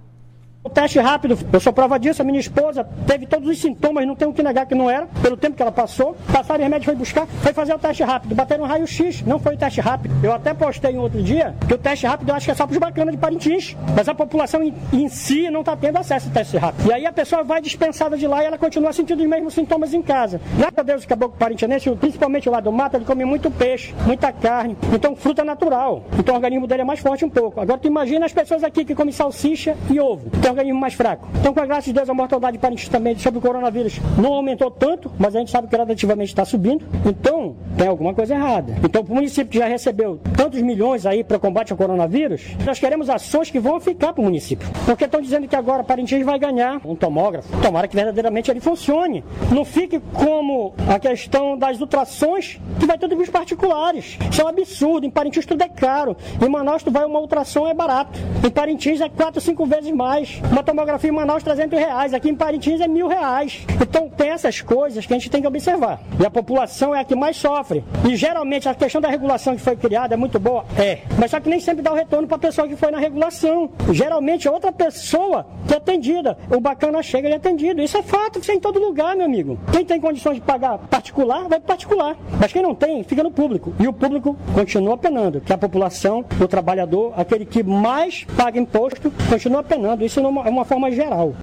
O 0.67 0.69
teste 0.69 0.99
rápido, 0.99 1.39
eu 1.53 1.61
sou 1.61 1.73
prova 1.73 1.97
disso, 1.97 2.23
a 2.23 2.25
minha 2.25 2.41
esposa 2.41 2.83
teve 3.07 3.25
todos 3.25 3.49
os 3.49 3.57
sintomas, 3.57 4.05
não 4.05 4.17
tenho 4.17 4.33
que 4.33 4.43
negar 4.43 4.67
que 4.67 4.75
não 4.75 4.91
era, 4.91 5.07
pelo 5.23 5.37
tempo 5.37 5.55
que 5.55 5.63
ela 5.63 5.71
passou. 5.71 6.17
Passaram 6.33 6.65
remédio, 6.65 6.87
foi 6.87 6.97
buscar, 6.97 7.25
foi 7.25 7.53
fazer 7.53 7.73
o 7.73 7.79
teste 7.79 8.03
rápido, 8.03 8.35
bateram 8.35 8.65
um 8.65 8.67
raio-x, 8.67 9.23
não 9.23 9.39
foi 9.39 9.55
o 9.55 9.57
teste 9.57 9.81
rápido. 9.81 10.13
Eu 10.25 10.33
até 10.33 10.53
postei 10.53 10.97
um 10.97 11.03
outro 11.03 11.23
dia 11.23 11.55
que 11.69 11.73
o 11.73 11.79
teste 11.79 12.05
rápido 12.05 12.31
eu 12.31 12.35
acho 12.35 12.47
que 12.47 12.51
é 12.51 12.55
só 12.57 12.67
para 12.67 12.73
os 12.73 12.79
bacanas 12.79 13.15
de 13.15 13.21
Parintins, 13.21 13.77
mas 13.95 14.09
a 14.09 14.15
população 14.15 14.61
em, 14.61 14.75
em 14.93 15.09
si 15.09 15.49
não 15.51 15.61
está 15.61 15.77
tendo 15.77 15.99
acesso 15.99 16.27
ao 16.27 16.35
teste 16.35 16.57
rápido. 16.57 16.89
E 16.89 16.93
aí 16.93 17.07
a 17.07 17.13
pessoa 17.13 17.45
vai 17.45 17.61
dispensada 17.61 18.17
de 18.17 18.27
lá 18.27 18.43
e 18.43 18.47
ela 18.47 18.59
continua 18.59 18.93
sentindo 18.93 19.23
os 19.23 19.29
mesmos 19.29 19.55
sintomas 19.55 19.95
em 19.95 20.03
casa. 20.03 20.41
Graças 20.59 20.79
a 20.79 20.83
Deus 20.83 21.05
o 21.05 21.07
caboclo 21.07 21.39
parintinense, 21.39 21.89
principalmente 21.93 22.51
lá 22.51 22.59
do 22.59 22.73
mato, 22.73 22.97
ele 22.97 23.05
come 23.05 23.25
muito 23.25 23.53
peixe, 23.53 23.95
muita 24.05 24.33
carne, 24.33 24.77
então 24.93 25.15
fruta 25.15 25.45
natural. 25.45 26.03
Então 26.19 26.35
o 26.35 26.39
organismo 26.39 26.67
dele 26.67 26.83
é 26.83 26.85
mais 26.85 26.99
forte 26.99 27.25
um 27.25 27.31
pouco. 27.31 27.61
Agora 27.61 27.79
tu 27.79 27.87
imagina 27.87 28.27
as 28.27 28.33
pessoas 28.33 28.65
aqui 28.65 28.85
que 28.85 28.97
comem 28.97 29.13
salsicha 29.13 29.77
e 29.89 30.01
ovo. 30.01 30.29
Então 30.35 30.56
organismo 30.57 30.81
mais 30.81 30.95
fraco. 30.95 31.29
Então, 31.41 31.53
com 31.53 31.61
a 31.61 31.67
graça 31.67 31.87
de 31.87 31.93
Deus, 31.93 32.09
a 32.09 32.15
mortalidade 32.15 32.59
parente 32.59 32.91
também 32.91 33.17
sobre 33.19 33.39
o 33.39 33.43
coronavírus 33.43 34.01
não 34.19 34.33
aumentou 34.33 34.71
tanto, 34.71 35.11
mas 35.19 35.37
a 35.37 35.39
gente 35.39 35.51
sabe 35.51 35.69
que 35.69 35.77
gradativamente 35.77 36.31
está 36.31 36.45
subindo. 36.45 36.85
Então, 37.05 37.57
tem 37.77 37.87
alguma 37.87 38.15
coisa 38.15 38.35
errada. 38.35 38.75
Então, 38.83 39.03
o 39.03 39.15
município 39.15 39.51
que 39.51 39.59
já 39.59 39.67
recebeu 39.67 40.19
tantos 40.37 40.61
milhões 40.63 41.05
aí 41.07 41.23
para 41.23 41.39
combate 41.39 41.73
ao 41.73 41.79
coronavírus, 41.79 42.57
nós 42.65 42.79
queremos 42.79 43.11
ações 43.11 43.51
que 43.51 43.59
vão 43.59 43.79
ficar 43.81 44.13
para 44.13 44.21
o 44.21 44.25
município. 44.25 44.69
Porque 44.85 45.05
estão 45.05 45.21
dizendo 45.21 45.47
que 45.47 45.57
agora 45.57 45.85
Parintins 45.85 46.25
vai 46.25 46.39
ganhar 46.39 46.81
um 46.85 46.95
tomógrafo. 46.95 47.49
Tomara 47.61 47.87
que 47.87 47.95
verdadeiramente 47.95 48.51
ele 48.51 48.61
funcione. 48.61 49.23
Não 49.53 49.65
fique 49.65 50.01
como 50.15 50.75
a 50.89 50.99
questão 50.99 51.59
das 51.59 51.81
ultrações, 51.81 52.61
que 52.79 52.87
vai 52.87 52.99
tudo 52.99 53.15
para 53.15 53.23
os 53.23 53.31
particulares. 53.31 54.19
Isso 54.31 54.41
é 54.41 54.45
um 54.45 54.49
absurdo. 54.49 55.07
Em 55.07 55.11
Parintins 55.11 55.47
tudo 55.47 55.63
é 55.63 55.69
caro. 55.69 56.17
Em 56.45 56.49
Manaus, 56.49 56.83
tu 56.83 56.91
vai 56.91 57.05
uma 57.05 57.21
ultrassom 57.21 57.67
é 57.67 57.75
barato. 57.75 58.19
Em 58.45 58.51
Parintins 58.51 59.01
é 59.01 59.09
quatro, 59.09 59.41
cinco 59.41 59.67
vezes 59.67 59.91
mais. 59.93 60.41
Uma 60.51 60.63
tomografia 60.63 61.11
em 61.11 61.13
Manaus 61.13 61.43
300 61.43 61.79
reais, 61.79 62.15
aqui 62.15 62.31
em 62.31 62.35
Parintins 62.35 62.81
é 62.81 62.89
mil 62.89 63.09
reais. 63.09 63.65
Então 63.81 64.09
tem 64.09 64.31
essas 64.31 64.61
coisas 64.61 65.05
que 65.05 65.13
a 65.13 65.19
gente 65.19 65.31
tem 65.31 65.41
que 65.41 65.49
observar. 65.49 66.01
E 66.19 66.25
a 66.25 66.31
população 66.31 66.95
é 66.95 67.01
a 67.01 67.05
que 67.05 67.15
mais 67.15 67.37
sofre. 67.37 67.85
E 68.09 68.17
geralmente 68.17 68.69
a 68.69 68.75
questão 68.75 69.01
da 69.01 69.09
regulação 69.09 69.55
que 69.55 69.63
foi 69.63 69.77
criada 69.77 70.15
é 70.15 70.17
muito 70.17 70.39
boa? 70.39 70.65
É. 70.79 71.01
Mas 71.19 71.31
só 71.31 71.41
que 71.41 71.49
nem 71.49 71.61
sempre 71.61 71.83
dá 71.83 71.93
o 71.93 71.95
retorno 71.95 72.27
para 72.27 72.37
a 72.37 72.41
pessoa 72.41 72.69
que 72.69 72.77
foi 72.77 72.91
na 72.91 72.99
regulação. 72.99 73.71
Geralmente 73.93 74.49
é 74.49 74.51
outra 74.51 74.73
pessoa 74.73 75.47
que 75.67 75.75
é 75.75 75.77
atendida. 75.77 76.39
O 76.51 76.61
bacana 76.61 77.03
chega 77.03 77.29
e 77.29 77.33
é 77.33 77.37
atendido. 77.37 77.83
Isso 77.83 77.97
é 77.97 78.03
fato, 78.03 78.39
isso 78.39 78.51
é 78.51 78.55
em 78.55 78.61
todo 78.61 78.79
lugar, 78.79 79.17
meu 79.17 79.27
amigo. 79.27 79.59
Quem 79.73 79.85
tem 79.85 80.01
condições 80.01 80.37
de 80.37 80.41
pagar 80.41 80.79
particular, 80.79 81.49
vai 81.49 81.61
particular. 81.61 82.17
Mas 82.41 82.53
quem 82.53 82.63
não 82.63 82.75
tem, 82.75 83.03
fica 83.05 83.23
no 83.23 83.31
público. 83.31 83.75
E 83.79 83.87
o 83.89 83.93
público 83.93 84.37
continua 84.55 84.97
penando. 84.97 85.41
Que 85.41 85.53
a 85.53 85.59
população, 85.59 86.25
o 86.41 86.49
trabalhador, 86.49 87.13
aquele 87.17 87.45
que 87.45 87.63
mais 87.63 88.25
paga 88.37 88.59
imposto, 88.59 89.13
continua 89.29 89.63
penando. 89.63 90.05
Isso 90.05 90.21
é 90.29 90.51
uma 90.51 90.65
forma 90.65 90.91
geral. 90.91 91.35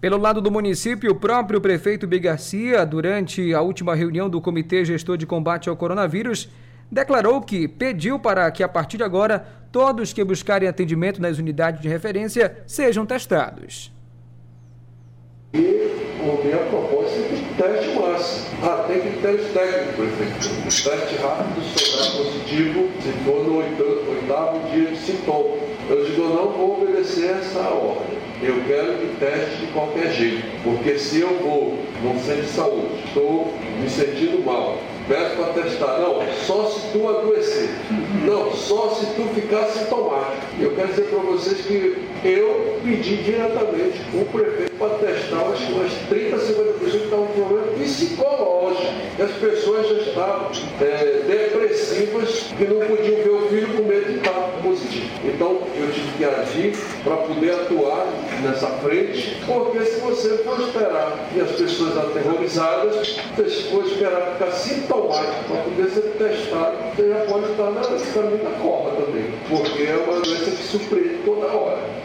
Pelo 0.00 0.18
lado 0.18 0.42
do 0.42 0.50
município, 0.50 1.12
o 1.12 1.14
próprio 1.14 1.60
prefeito 1.60 2.06
Bigarcia, 2.06 2.84
durante 2.84 3.54
a 3.54 3.62
última 3.62 3.94
reunião 3.94 4.28
do 4.28 4.38
Comitê 4.38 4.84
Gestor 4.84 5.16
de 5.16 5.24
Combate 5.24 5.70
ao 5.70 5.76
Coronavírus, 5.76 6.50
declarou 6.92 7.40
que 7.40 7.66
pediu 7.66 8.18
para 8.18 8.50
que, 8.50 8.62
a 8.62 8.68
partir 8.68 8.98
de 8.98 9.02
agora, 9.02 9.46
todos 9.72 10.12
que 10.12 10.22
buscarem 10.22 10.68
atendimento 10.68 11.22
nas 11.22 11.38
unidades 11.38 11.80
de 11.80 11.88
referência 11.88 12.62
sejam 12.66 13.06
testados. 13.06 13.90
E 15.54 16.20
ontem 16.22 16.52
a 16.52 16.58
proposta 16.68 17.18
é 17.18 17.28
de 17.28 17.54
teste 17.56 17.98
massa. 17.98 18.46
Ah, 18.62 18.84
tem 18.86 19.00
que 19.00 19.20
ter 19.22 19.38
técnico, 19.52 19.92
prefeito. 19.94 20.64
Teste 20.64 21.16
rápido, 21.22 21.62
se 21.62 21.96
der 21.96 22.24
positivo, 22.24 22.90
se 23.00 23.12
for 23.24 23.42
no 23.42 23.56
oitavo 23.56 24.70
dia 24.70 24.90
de 24.90 24.98
sintoma. 24.98 25.63
Eu 25.88 26.04
digo, 26.04 26.22
eu 26.22 26.28
não 26.30 26.48
vou 26.50 26.82
obedecer 26.82 27.30
essa 27.30 27.60
ordem. 27.60 28.18
Eu 28.42 28.62
quero 28.66 28.94
que 28.98 29.16
teste 29.18 29.56
de 29.60 29.66
qualquer 29.68 30.10
jeito, 30.12 30.42
porque 30.62 30.98
se 30.98 31.20
eu 31.20 31.38
vou 31.38 31.78
no 32.02 32.18
centro 32.20 32.42
de 32.42 32.48
saúde, 32.48 32.88
estou 33.06 33.52
me 33.80 33.88
sentindo 33.88 34.44
mal, 34.44 34.78
peço 35.08 35.36
para 35.36 35.62
testar. 35.62 35.98
Não, 35.98 36.22
só 36.46 36.66
se 36.66 36.92
tu 36.92 37.08
adoecer. 37.08 37.68
Não, 38.24 38.52
só 38.52 38.90
se 38.90 39.06
tu 39.14 39.22
ficar 39.34 39.66
sintomático. 39.66 40.46
Eu 40.60 40.74
quero 40.74 40.88
dizer 40.88 41.02
para 41.04 41.18
vocês 41.20 41.60
que 41.66 41.96
eu 42.24 42.78
pedi 42.82 43.16
diretamente 43.16 44.00
o 44.14 44.24
prefeito 44.26 44.76
para 44.78 44.94
testar 44.98 45.42
umas, 45.42 45.60
umas 45.68 45.92
30, 46.08 46.38
50 46.38 46.72
pessoas 46.72 46.92
que 46.92 47.04
estavam 47.04 47.26
com 47.26 47.32
problema 47.32 47.66
psicológico. 47.78 48.92
As 49.22 49.30
pessoas 49.32 49.88
já 49.88 50.10
estavam 50.10 50.50
é, 50.80 51.22
depressivas 51.26 52.30
que 52.56 52.64
não 52.64 52.80
podiam 52.86 53.22
ver 53.22 53.30
o 53.30 53.48
filho 53.48 53.68
com 53.76 53.82
medo 53.82 54.06
de 54.06 54.18
estar 54.18 54.32
positivo. 54.62 55.04
Então 55.24 55.58
eu 55.76 55.92
tive 55.92 56.12
que 56.16 56.24
agir 56.24 56.76
para 57.02 57.16
poder 57.16 57.50
atuar 57.52 58.06
nessa 58.42 58.68
frente, 58.68 59.36
porque 59.46 59.84
se 59.84 60.00
você 60.00 60.38
for 60.38 60.60
esperar 60.60 61.28
e 61.34 61.40
as 61.40 61.50
pessoas 61.52 61.96
aterrorizadas, 61.96 63.16
se 63.36 63.62
for 63.70 63.84
esperar 63.84 64.32
ficar 64.32 64.50
sintomático 64.52 64.93
para 65.02 65.62
poder 65.62 65.90
ser 65.90 66.16
testado, 66.16 66.76
você 66.94 67.08
já 67.08 67.26
pode 67.26 67.50
estar 67.50 67.70
nesse 67.70 68.12
caminho 68.12 68.44
da 68.44 68.50
cova 68.58 68.90
também, 69.02 69.32
porque 69.48 69.82
é 69.82 69.96
uma 69.96 70.20
doença 70.20 70.50
que 70.50 70.62
surpreende 70.62 71.22
toda 71.24 71.46
hora. 71.46 72.04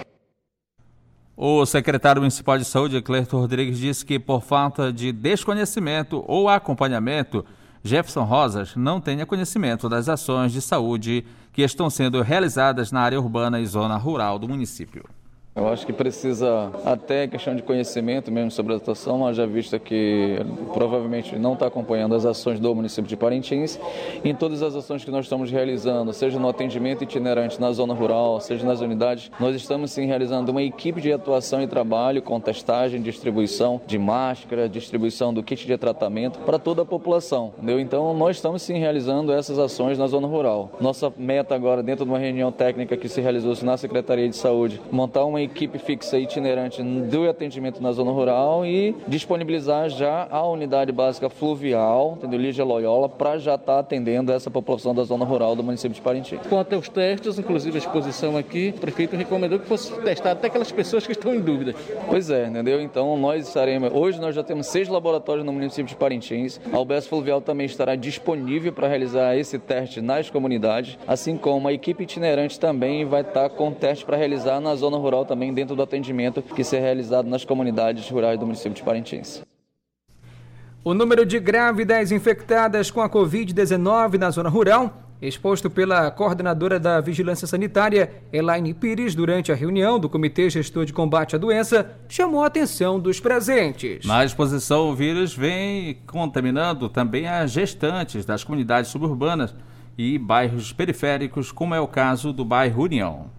O 1.37 1.65
secretário 1.65 2.21
municipal 2.21 2.57
de 2.57 2.65
saúde, 2.65 3.01
Cleiton 3.01 3.39
Rodrigues, 3.39 3.77
disse 3.77 4.05
que 4.05 4.19
por 4.19 4.41
falta 4.41 4.91
de 4.91 5.11
desconhecimento 5.11 6.23
ou 6.27 6.49
acompanhamento, 6.49 7.45
Jefferson 7.83 8.23
Rosas 8.23 8.75
não 8.75 8.99
tenha 8.99 9.25
conhecimento 9.25 9.87
das 9.87 10.09
ações 10.09 10.51
de 10.51 10.61
saúde 10.61 11.25
que 11.53 11.61
estão 11.61 11.89
sendo 11.89 12.21
realizadas 12.21 12.91
na 12.91 13.01
área 13.01 13.19
urbana 13.19 13.59
e 13.59 13.65
zona 13.65 13.95
rural 13.95 14.37
do 14.37 14.49
município. 14.49 15.05
Eu 15.59 15.67
acho 15.67 15.85
que 15.85 15.91
precisa 15.91 16.71
até 16.85 17.27
questão 17.27 17.53
de 17.53 17.61
conhecimento 17.61 18.31
mesmo 18.31 18.49
sobre 18.49 18.73
a 18.73 18.79
situação, 18.79 19.17
mas 19.17 19.35
já 19.35 19.45
visto 19.45 19.77
que 19.77 20.37
provavelmente 20.73 21.37
não 21.37 21.51
está 21.51 21.67
acompanhando 21.67 22.15
as 22.15 22.25
ações 22.25 22.61
do 22.61 22.73
município 22.73 23.09
de 23.09 23.17
Parintins. 23.17 23.77
Em 24.23 24.33
todas 24.33 24.63
as 24.63 24.73
ações 24.73 25.03
que 25.03 25.11
nós 25.11 25.25
estamos 25.25 25.51
realizando, 25.51 26.13
seja 26.13 26.39
no 26.39 26.47
atendimento 26.47 27.03
itinerante 27.03 27.59
na 27.59 27.73
zona 27.73 27.93
rural, 27.93 28.39
seja 28.39 28.65
nas 28.65 28.79
unidades, 28.79 29.29
nós 29.37 29.53
estamos 29.53 29.91
sim 29.91 30.05
realizando 30.05 30.49
uma 30.49 30.63
equipe 30.63 31.01
de 31.01 31.11
atuação 31.11 31.61
e 31.61 31.67
trabalho 31.67 32.21
com 32.21 32.39
testagem, 32.39 33.01
distribuição 33.01 33.81
de 33.85 33.99
máscara, 33.99 34.69
distribuição 34.69 35.33
do 35.33 35.43
kit 35.43 35.67
de 35.67 35.77
tratamento 35.77 36.39
para 36.39 36.57
toda 36.57 36.83
a 36.83 36.85
população. 36.85 37.51
Entendeu? 37.57 37.81
Então 37.81 38.13
nós 38.13 38.37
estamos 38.37 38.61
sim 38.61 38.77
realizando 38.77 39.33
essas 39.33 39.59
ações 39.59 39.97
na 39.97 40.07
zona 40.07 40.25
rural. 40.25 40.71
Nossa 40.79 41.11
meta 41.17 41.53
agora, 41.53 41.83
dentro 41.83 42.05
de 42.05 42.11
uma 42.11 42.17
reunião 42.17 42.49
técnica 42.49 42.95
que 42.95 43.09
se 43.09 43.19
realizou 43.19 43.53
na 43.63 43.75
Secretaria 43.75 44.29
de 44.29 44.37
Saúde, 44.37 44.79
montar 44.89 45.25
uma 45.25 45.41
equipe 45.41 45.48
fixa 45.79 46.17
itinerante 46.17 46.81
do 46.81 47.29
atendimento 47.29 47.81
na 47.81 47.91
zona 47.91 48.11
rural 48.11 48.65
e 48.65 48.95
disponibilizar 49.07 49.89
já 49.89 50.27
a 50.29 50.45
unidade 50.47 50.91
básica 50.91 51.29
fluvial, 51.29 52.15
entendeu? 52.17 52.39
Lígia 52.39 52.63
Loyola, 52.63 53.09
para 53.09 53.37
já 53.37 53.55
estar 53.55 53.73
tá 53.73 53.79
atendendo 53.79 54.31
essa 54.31 54.49
população 54.49 54.93
da 54.93 55.03
zona 55.03 55.25
rural 55.25 55.55
do 55.55 55.63
município 55.63 55.95
de 55.95 56.01
Parintins. 56.01 56.39
Quanto 56.47 56.73
aos 56.75 56.89
testes, 56.89 57.37
inclusive 57.37 57.77
a 57.77 57.79
exposição 57.79 58.37
aqui, 58.37 58.73
o 58.75 58.79
prefeito 58.79 59.15
recomendou 59.15 59.59
que 59.59 59.67
fosse 59.67 59.91
testado 60.01 60.39
até 60.39 60.47
aquelas 60.47 60.71
pessoas 60.71 61.05
que 61.05 61.11
estão 61.11 61.33
em 61.33 61.39
dúvida. 61.39 61.75
Pois 62.07 62.29
é, 62.29 62.47
entendeu? 62.47 62.81
Então 62.81 63.17
nós 63.17 63.47
estaremos. 63.47 63.91
Hoje 63.93 64.19
nós 64.19 64.35
já 64.35 64.43
temos 64.43 64.67
seis 64.67 64.87
laboratórios 64.87 65.45
no 65.45 65.51
município 65.51 65.85
de 65.85 65.95
Parintins. 65.95 66.59
A 66.71 66.79
UBS 66.79 67.07
Fluvial 67.07 67.41
também 67.41 67.65
estará 67.65 67.95
disponível 67.95 68.71
para 68.71 68.87
realizar 68.87 69.35
esse 69.35 69.57
teste 69.57 70.01
nas 70.01 70.29
comunidades, 70.29 70.97
assim 71.07 71.37
como 71.37 71.67
a 71.67 71.73
equipe 71.73 72.03
itinerante 72.03 72.59
também 72.59 73.05
vai 73.05 73.21
estar 73.21 73.49
tá 73.49 73.49
com 73.49 73.71
teste 73.71 74.05
para 74.05 74.17
realizar 74.17 74.59
na 74.59 74.75
zona 74.75 74.97
rural 74.97 75.25
também 75.29 75.53
dentro 75.53 75.75
do 75.75 75.83
atendimento 75.83 76.41
que 76.41 76.63
ser 76.63 76.79
realizado 76.79 77.29
nas 77.29 77.45
comunidades 77.45 78.09
rurais 78.09 78.39
do 78.39 78.47
município 78.47 78.73
de 78.73 78.81
Parintins. 78.81 79.43
O 80.83 80.93
número 80.95 81.23
de 81.23 81.39
grávidas 81.39 82.11
infectadas 82.11 82.89
com 82.89 82.99
a 82.99 83.09
Covid-19 83.09 84.17
na 84.17 84.31
zona 84.31 84.49
rural, 84.49 85.03
exposto 85.21 85.69
pela 85.69 86.09
coordenadora 86.09 86.79
da 86.79 86.99
Vigilância 86.99 87.45
Sanitária, 87.45 88.09
Elaine 88.33 88.73
Pires, 88.73 89.13
durante 89.13 89.51
a 89.51 89.55
reunião 89.55 89.99
do 89.99 90.09
Comitê 90.09 90.49
Gestor 90.49 90.85
de 90.85 90.93
Combate 90.93 91.35
à 91.35 91.37
Doença, 91.37 91.91
chamou 92.07 92.43
a 92.43 92.47
atenção 92.47 92.99
dos 92.99 93.19
presentes. 93.19 94.05
Na 94.05 94.25
exposição, 94.25 94.89
o 94.89 94.95
vírus 94.95 95.35
vem 95.35 95.99
contaminando 96.07 96.89
também 96.89 97.27
as 97.27 97.51
gestantes 97.51 98.25
das 98.25 98.43
comunidades 98.43 98.89
suburbanas 98.89 99.53
e 99.95 100.17
bairros 100.17 100.73
periféricos, 100.73 101.51
como 101.51 101.75
é 101.75 101.79
o 101.79 101.87
caso 101.87 102.33
do 102.33 102.43
bairro 102.43 102.83
União. 102.83 103.38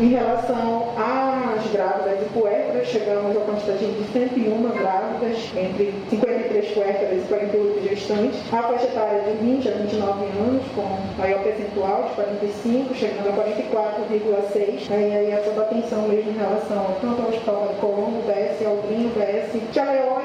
Em 0.00 0.10
relação 0.10 0.94
às 0.96 1.72
grávidas 1.72 2.20
e 2.22 2.28
puérperas, 2.32 2.86
chegamos 2.86 3.36
à 3.36 3.40
quantidade 3.40 3.84
de 3.84 4.04
101 4.12 4.62
grávidas, 4.78 5.50
entre 5.56 5.92
53 6.08 6.70
puérperas 6.70 7.24
e 7.24 7.26
48 7.26 7.88
gestantes. 7.88 8.40
A 8.52 8.62
faixa 8.62 8.84
etária 8.84 9.22
de 9.22 9.44
20 9.44 9.68
a 9.68 9.72
29 9.72 10.24
anos, 10.38 10.62
com 10.76 11.20
maior 11.20 11.42
percentual 11.42 12.04
de 12.04 12.14
45, 12.14 12.94
chegando 12.94 13.28
a 13.28 13.32
44,6. 13.32 14.88
E 14.88 14.94
aí 14.94 15.32
é 15.32 15.42
toda 15.44 15.62
a 15.62 15.64
atenção 15.64 16.02
mesmo 16.02 16.30
em 16.30 16.34
relação 16.34 16.94
tanto 17.00 17.20
ao 17.20 17.28
Hospital 17.30 17.68
de 17.68 17.80
Colombo, 17.80 18.22
BS, 18.22 18.64
Aldrinho, 18.64 19.10
BS, 19.10 19.74
Chaleó 19.74 20.20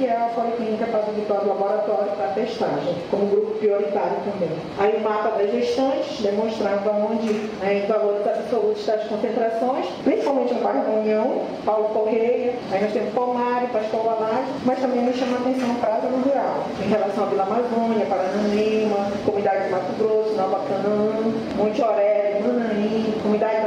e 0.00 0.08
a 0.08 0.25
a 0.36 0.42
Policlínica 0.42 0.86
Padre 0.86 1.12
Vitório 1.12 1.48
Laboratório 1.48 2.12
para 2.12 2.28
testagem, 2.28 2.94
como 3.10 3.26
grupo 3.26 3.58
prioritário 3.58 4.16
também. 4.24 4.50
Aí 4.78 4.96
o 4.96 5.00
mapa 5.00 5.30
das 5.38 5.50
gestantes, 5.50 6.20
demonstrando 6.20 6.90
onde, 6.90 7.32
né, 7.60 7.82
em 7.82 7.86
valores 7.86 8.26
absolutos, 8.26 8.84
das 8.84 9.04
concentrações, 9.04 9.86
principalmente 10.04 10.54
no 10.54 10.60
bairro 10.60 10.84
da 10.84 10.90
União, 10.90 11.42
Paulo 11.64 11.88
Correia, 11.88 12.54
aí 12.70 12.82
nós 12.82 12.92
temos 12.92 13.14
Palmares, 13.14 13.70
Pastor 13.70 14.02
Valade, 14.02 14.46
mas 14.64 14.78
também 14.78 15.02
nos 15.02 15.16
chama 15.16 15.38
a 15.38 15.40
atenção 15.40 15.70
a 15.70 15.74
Praça 15.80 16.06
no 16.08 16.22
Rural, 16.22 16.66
em 16.84 16.88
relação 16.88 17.24
à 17.24 17.26
Vila 17.26 17.42
Amazônia, 17.42 18.06
Parananima, 18.06 18.96
Comunidade 19.24 19.64
de 19.64 19.70
Mato 19.70 19.92
Grosso, 19.98 20.34
Nova 20.36 20.60
Canaã, 20.68 21.32
Monte 21.56 21.82
Aurélio, 21.82 22.44
Manaim, 22.44 23.14
Comunidade 23.22 23.65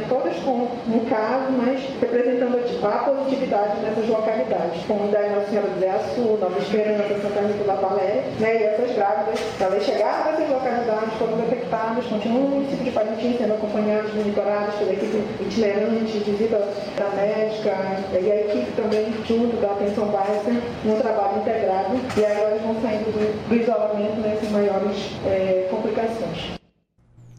né, 0.00 0.06
todas 0.08 0.36
com 0.38 0.68
um 0.88 1.04
caso, 1.08 1.52
mas 1.52 1.80
representando 2.00 2.58
a 2.82 2.98
positividade 2.98 3.80
nessas 3.80 4.08
localidades. 4.08 4.84
Comunidade 4.86 5.34
Nossa 5.34 5.50
Senhora 5.50 5.68
do 5.68 5.80
Zé 5.80 5.90
Açu, 5.90 6.38
Nova 6.40 6.58
Esperança, 6.58 7.20
Santa 7.20 7.40
Rita 7.40 7.64
da 7.64 7.74
Valéria, 7.74 8.24
né, 8.38 8.56
e 8.56 8.64
essas 8.64 8.94
grávidas, 8.94 9.40
elas 9.60 9.84
chegaram 9.84 10.32
nessas 10.32 10.50
localidades, 10.50 11.14
foram 11.18 11.36
detectadas, 11.36 12.06
continuam 12.06 12.42
no 12.42 12.48
município 12.56 12.84
de 12.84 12.90
Parintins 12.90 13.38
sendo 13.38 13.54
acompanhadas 13.54 14.14
monitoradas 14.14 14.74
pela 14.76 14.92
equipe 14.92 15.24
itinerante, 15.40 16.18
visita 16.18 16.58
da 16.96 17.08
médica 17.10 17.76
e 18.12 18.30
a 18.30 18.36
equipe 18.40 18.72
também, 18.72 19.12
junto 19.26 19.56
da 19.56 19.72
atenção 19.72 20.06
básica, 20.06 20.52
um 20.84 20.96
trabalho 21.00 21.38
integrado. 21.38 21.96
E 22.16 22.24
aí 22.24 22.40
elas 22.40 22.62
vão 22.62 22.80
saindo 22.82 23.10
do, 23.12 23.48
do 23.48 23.56
isolamento 23.56 24.20
nessas 24.20 24.50
maiores 24.50 25.10
é, 25.26 25.68
complicações. 25.70 26.59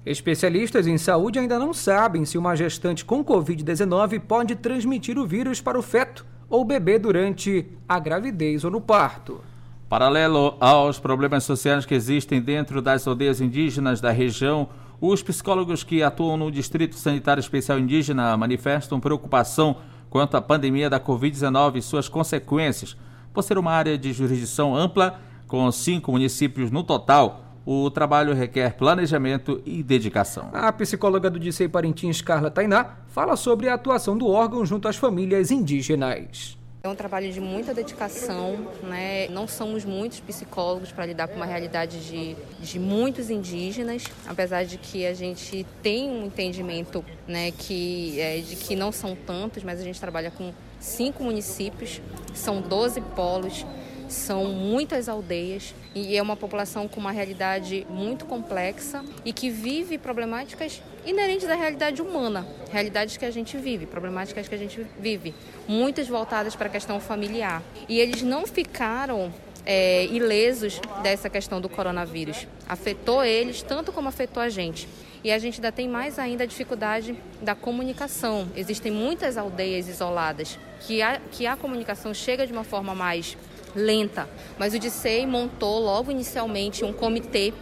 Especialistas 0.04 0.88
em 0.88 0.98
saúde 0.98 1.38
ainda 1.38 1.60
não 1.60 1.74
sabem 1.74 2.26
se 2.26 2.36
uma 2.36 2.56
gestante 2.56 3.06
com 3.06 3.24
Covid-19 3.24 4.20
pode 4.22 4.56
transmitir 4.56 5.20
o 5.20 5.28
vírus 5.28 5.62
para 5.62 5.78
o 5.78 5.82
feto 5.84 6.26
ou 6.50 6.66
bebê 6.66 6.98
durante 6.98 7.68
a 7.88 8.00
gravidez 8.00 8.64
ou 8.64 8.72
no 8.72 8.82
parto. 8.82 9.42
Paralelo 9.88 10.56
aos 10.60 10.98
problemas 10.98 11.44
sociais 11.44 11.86
que 11.86 11.94
existem 11.94 12.42
dentro 12.42 12.82
das 12.82 13.08
aldeias 13.08 13.40
indígenas 13.40 14.02
da 14.02 14.10
região, 14.10 14.70
os 15.00 15.22
psicólogos 15.22 15.84
que 15.84 16.02
atuam 16.02 16.36
no 16.36 16.52
Distrito 16.52 16.96
Sanitário 16.96 17.42
Especial 17.42 17.78
Indígena 17.78 18.36
manifestam 18.36 19.00
preocupação 19.00 19.78
quanto 20.10 20.36
à 20.36 20.42
pandemia 20.42 20.90
da 20.90 21.00
Covid-19 21.00 21.76
e 21.76 21.82
suas 21.82 22.10
consequências. 22.10 22.98
Por 23.32 23.44
ser 23.44 23.58
uma 23.58 23.72
área 23.72 23.98
de 23.98 24.12
jurisdição 24.12 24.76
ampla, 24.76 25.20
com 25.48 25.72
cinco 25.72 26.12
municípios 26.12 26.72
no 26.72 26.84
total, 26.84 27.51
o 27.66 27.90
trabalho 27.92 28.34
requer 28.34 28.76
planejamento 28.76 29.62
e 29.66 29.84
dedicação. 29.84 30.50
A 30.54 30.72
psicóloga 30.72 31.30
do 31.30 31.40
Dicei 31.40 31.68
Parintins, 31.68 32.22
Carla 32.22 32.50
Tainá, 32.50 32.98
fala 33.08 33.36
sobre 33.36 33.70
a 33.70 33.76
atuação 33.76 34.18
do 34.18 34.28
órgão 34.28 34.66
junto 34.66 34.88
às 34.88 34.96
famílias 34.96 35.52
indígenas. 35.52 36.58
É 36.84 36.90
um 36.90 36.96
trabalho 36.96 37.32
de 37.32 37.40
muita 37.40 37.76
dedicação, 37.76 38.68
né? 38.82 39.28
não 39.28 39.48
somos 39.48 39.86
muitos 39.86 40.20
psicólogos 40.20 40.92
para 40.92 41.06
lidar 41.06 41.28
com 41.28 41.36
uma 41.36 41.46
realidade 41.46 42.04
de, 42.04 42.36
de 42.60 42.80
muitos 42.80 43.30
indígenas, 43.30 44.06
apesar 44.26 44.64
de 44.64 44.80
que 44.80 45.06
a 45.06 45.14
gente 45.14 45.64
tem 45.84 46.10
um 46.10 46.26
entendimento 46.26 47.06
né, 47.28 47.52
que, 47.52 48.20
é, 48.20 48.40
de 48.40 48.56
que 48.56 48.76
não 48.76 48.92
são 48.92 49.16
tantos, 49.16 49.64
mas 49.64 49.80
a 49.80 49.84
gente 49.84 50.00
trabalha 50.00 50.32
com 50.32 50.52
cinco 50.80 51.24
municípios, 51.24 52.02
são 52.34 52.60
12 52.62 53.00
polos, 53.16 53.64
são 54.12 54.46
muitas 54.46 55.08
aldeias 55.08 55.74
e 55.96 56.16
é 56.16 56.22
uma 56.22 56.36
população 56.36 56.88
com 56.88 57.00
uma 57.00 57.12
realidade 57.12 57.86
muito 57.90 58.26
complexa 58.26 59.04
e 59.26 59.34
que 59.34 59.50
vive 59.50 59.98
problemáticas 59.98 60.82
inerentes 61.06 61.50
à 61.50 61.56
realidade 61.56 62.02
humana, 62.02 62.46
realidades 62.72 63.18
que 63.18 63.26
a 63.26 63.32
gente 63.32 63.58
vive, 63.58 63.86
problemáticas 63.86 64.48
que 64.48 64.56
a 64.56 64.58
gente 64.58 64.86
vive, 65.00 65.34
muitas 65.68 66.08
voltadas 66.08 66.56
para 66.56 66.68
a 66.68 66.70
questão 66.70 67.00
familiar. 67.00 67.64
E 67.88 68.00
eles 68.00 68.22
não 68.22 68.46
ficaram 68.46 69.34
é, 69.66 70.06
ilesos 70.06 70.80
dessa 71.02 71.30
questão 71.30 71.62
do 71.62 71.70
coronavírus. 71.70 72.48
Afetou 72.68 73.24
eles 73.24 73.62
tanto 73.62 73.92
como 73.92 74.10
afetou 74.10 74.42
a 74.42 74.50
gente. 74.50 74.88
E 75.24 75.32
a 75.32 75.38
gente 75.38 75.56
ainda 75.56 75.72
tem 75.72 75.88
mais 75.88 76.18
ainda 76.18 76.44
a 76.44 76.48
dificuldade 76.48 77.16
da 77.42 77.54
comunicação. 77.54 78.48
Existem 78.56 78.92
muitas 78.92 79.38
aldeias 79.38 79.88
isoladas 79.88 80.58
que 80.80 81.02
a, 81.02 81.20
que 81.32 81.46
a 81.46 81.56
comunicação 81.56 82.12
chega 82.12 82.48
de 82.48 82.52
uma 82.52 82.64
forma 82.64 82.96
mais 82.96 83.38
lenta. 83.76 84.30
Mas 84.58 84.74
o 84.74 84.80
DICEI 84.80 85.26
montou 85.26 85.80
logo 85.80 86.12
inicialmente 86.12 86.84
um 86.84 86.94
comitê 86.94 87.54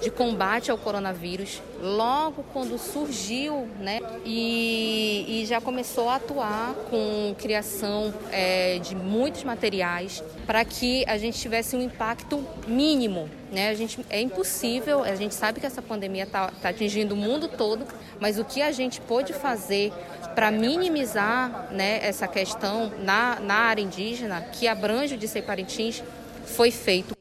de 0.00 0.10
combate 0.10 0.70
ao 0.70 0.78
coronavírus, 0.78 1.60
logo 1.82 2.44
quando 2.52 2.78
surgiu, 2.78 3.68
né, 3.80 4.00
e, 4.24 5.42
e 5.42 5.46
já 5.46 5.60
começou 5.60 6.08
a 6.08 6.16
atuar 6.16 6.74
com 6.88 7.34
criação 7.36 8.14
é, 8.30 8.78
de 8.78 8.94
muitos 8.94 9.42
materiais 9.42 10.22
para 10.46 10.64
que 10.64 11.04
a 11.06 11.18
gente 11.18 11.38
tivesse 11.38 11.74
um 11.74 11.82
impacto 11.82 12.44
mínimo. 12.66 13.28
Né? 13.50 13.70
A 13.70 13.74
gente, 13.74 14.04
é 14.08 14.20
impossível, 14.20 15.02
a 15.02 15.14
gente 15.14 15.34
sabe 15.34 15.58
que 15.58 15.66
essa 15.66 15.82
pandemia 15.82 16.24
está 16.24 16.48
tá 16.48 16.68
atingindo 16.68 17.14
o 17.14 17.16
mundo 17.16 17.48
todo, 17.48 17.84
mas 18.20 18.38
o 18.38 18.44
que 18.44 18.62
a 18.62 18.70
gente 18.70 19.00
pôde 19.00 19.32
fazer 19.32 19.92
para 20.38 20.52
minimizar 20.52 21.66
né, 21.72 21.98
essa 22.06 22.28
questão 22.28 22.92
na, 23.02 23.40
na 23.40 23.54
área 23.54 23.82
indígena, 23.82 24.40
que 24.40 24.68
abrange 24.68 25.16
o 25.16 25.18
de 25.18 25.26
Parintins, 25.42 26.00
foi 26.44 26.70
feito. 26.70 27.12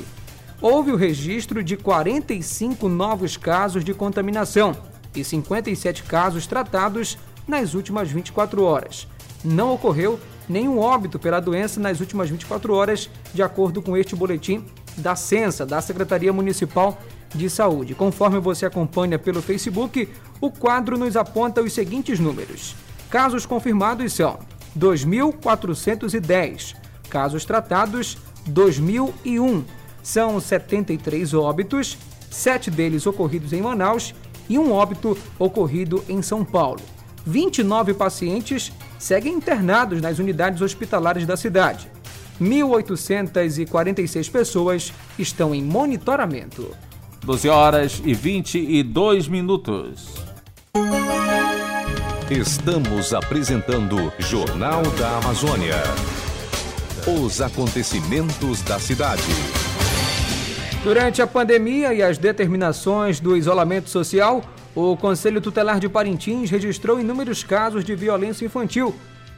Houve 0.63 0.93
o 0.93 0.97
registro 0.97 1.65
de 1.65 1.77
45 1.77 2.89
novos 2.89 3.37
casos 3.37 3.85
de 3.85 3.93
contaminação 3.93 4.77
e 5.17 5.25
57 5.25 6.05
casos 6.05 6.47
tratados 6.47 7.19
nas 7.47 7.75
últimas 7.75 8.09
24 8.09 8.63
horas. 8.63 9.07
Não 9.45 9.75
ocorreu 9.75 10.19
nenhum 10.49 10.79
óbito 10.79 11.19
pela 11.19 11.41
doença 11.41 11.81
nas 11.81 11.99
últimas 11.99 12.31
24 12.31 12.73
horas, 12.73 13.11
de 13.35 13.43
acordo 13.43 13.83
com 13.83 13.97
este 13.97 14.15
boletim 14.15 14.65
da 14.97 15.17
Censa, 15.17 15.65
da 15.67 15.81
Secretaria 15.81 16.33
Municipal 16.33 16.99
de 17.35 17.51
Saúde. 17.51 17.95
Conforme 17.95 18.39
você 18.39 18.67
acompanha 18.67 19.19
pelo 19.19 19.43
Facebook, 19.43 20.09
o 20.41 20.51
quadro 20.51 20.97
nos 20.97 21.17
aponta 21.17 21.63
os 21.63 21.73
seguintes 21.73 22.21
números. 22.21 22.75
Casos 23.11 23.45
confirmados 23.47 24.13
são 24.13 24.39
2.410. 24.79 26.75
Casos 27.09 27.45
tratados, 27.45 28.19
2.001. 28.49 29.65
São 30.03 30.39
73 30.39 31.33
óbitos, 31.35 31.97
sete 32.31 32.71
deles 32.71 33.07
ocorridos 33.07 33.53
em 33.53 33.63
Manaus 33.63 34.15
e 34.49 34.59
um 34.59 34.73
óbito 34.73 35.17
ocorrido 35.39 36.05
em 36.09 36.21
São 36.21 36.45
Paulo. 36.45 36.81
29 37.27 37.95
pacientes 37.95 38.71
seguem 38.99 39.33
internados 39.33 40.03
nas 40.03 40.19
unidades 40.19 40.61
hospitalares 40.61 41.25
da 41.25 41.37
cidade. 41.37 41.94
1.846 42.41 44.31
pessoas 44.31 44.93
estão 45.19 45.55
em 45.55 45.63
monitoramento. 45.63 46.75
12 47.23 47.49
horas 47.49 48.03
e 48.05 48.13
22 48.13 49.29
minutos. 49.29 50.15
Estamos 52.31 53.15
apresentando 53.15 54.13
Jornal 54.19 54.83
da 54.99 55.19
Amazônia. 55.19 55.77
Os 57.07 57.41
acontecimentos 57.41 58.63
da 58.63 58.79
cidade. 58.79 59.23
Durante 60.83 61.23
a 61.23 61.27
pandemia 61.27 61.95
e 61.95 62.03
as 62.03 62.19
determinações 62.19 63.21
do 63.21 63.37
isolamento 63.37 63.89
social, 63.89 64.43
o 64.75 64.97
Conselho 64.97 65.41
Tutelar 65.41 65.79
de 65.79 65.89
Parintins 65.89 66.51
registrou 66.51 67.01
inúmeros 67.01 67.43
casos 67.43 67.85
de 67.85 67.95
violência 67.95 68.45
infantil 68.45 68.95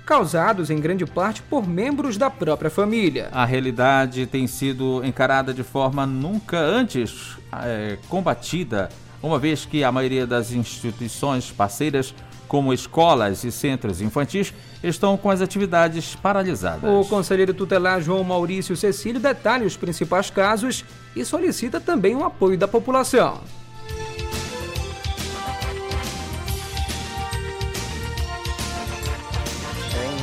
causados 0.06 0.70
em 0.70 0.78
grande 0.78 1.04
parte 1.04 1.42
por 1.42 1.68
membros 1.68 2.16
da 2.16 2.30
própria 2.30 2.70
família. 2.70 3.28
A 3.32 3.44
realidade 3.44 4.24
tem 4.24 4.46
sido 4.46 5.04
encarada 5.04 5.52
de 5.52 5.64
forma 5.64 6.06
nunca 6.06 6.56
antes 6.58 7.36
é, 7.64 7.98
combatida, 8.08 8.88
uma 9.20 9.36
vez 9.36 9.66
que 9.66 9.82
a 9.82 9.90
maioria 9.90 10.24
das 10.24 10.52
instituições 10.52 11.50
parceiras, 11.50 12.14
como 12.46 12.72
escolas 12.72 13.42
e 13.42 13.50
centros 13.50 14.00
infantis, 14.00 14.54
estão 14.80 15.16
com 15.16 15.28
as 15.28 15.40
atividades 15.40 16.14
paralisadas. 16.14 16.88
O 16.88 17.04
conselheiro 17.08 17.52
tutelar 17.52 18.00
João 18.00 18.22
Maurício 18.22 18.76
Cecílio 18.76 19.20
detalha 19.20 19.66
os 19.66 19.76
principais 19.76 20.30
casos 20.30 20.84
e 21.16 21.24
solicita 21.24 21.80
também 21.80 22.14
o 22.14 22.24
apoio 22.24 22.56
da 22.56 22.68
população. 22.68 23.40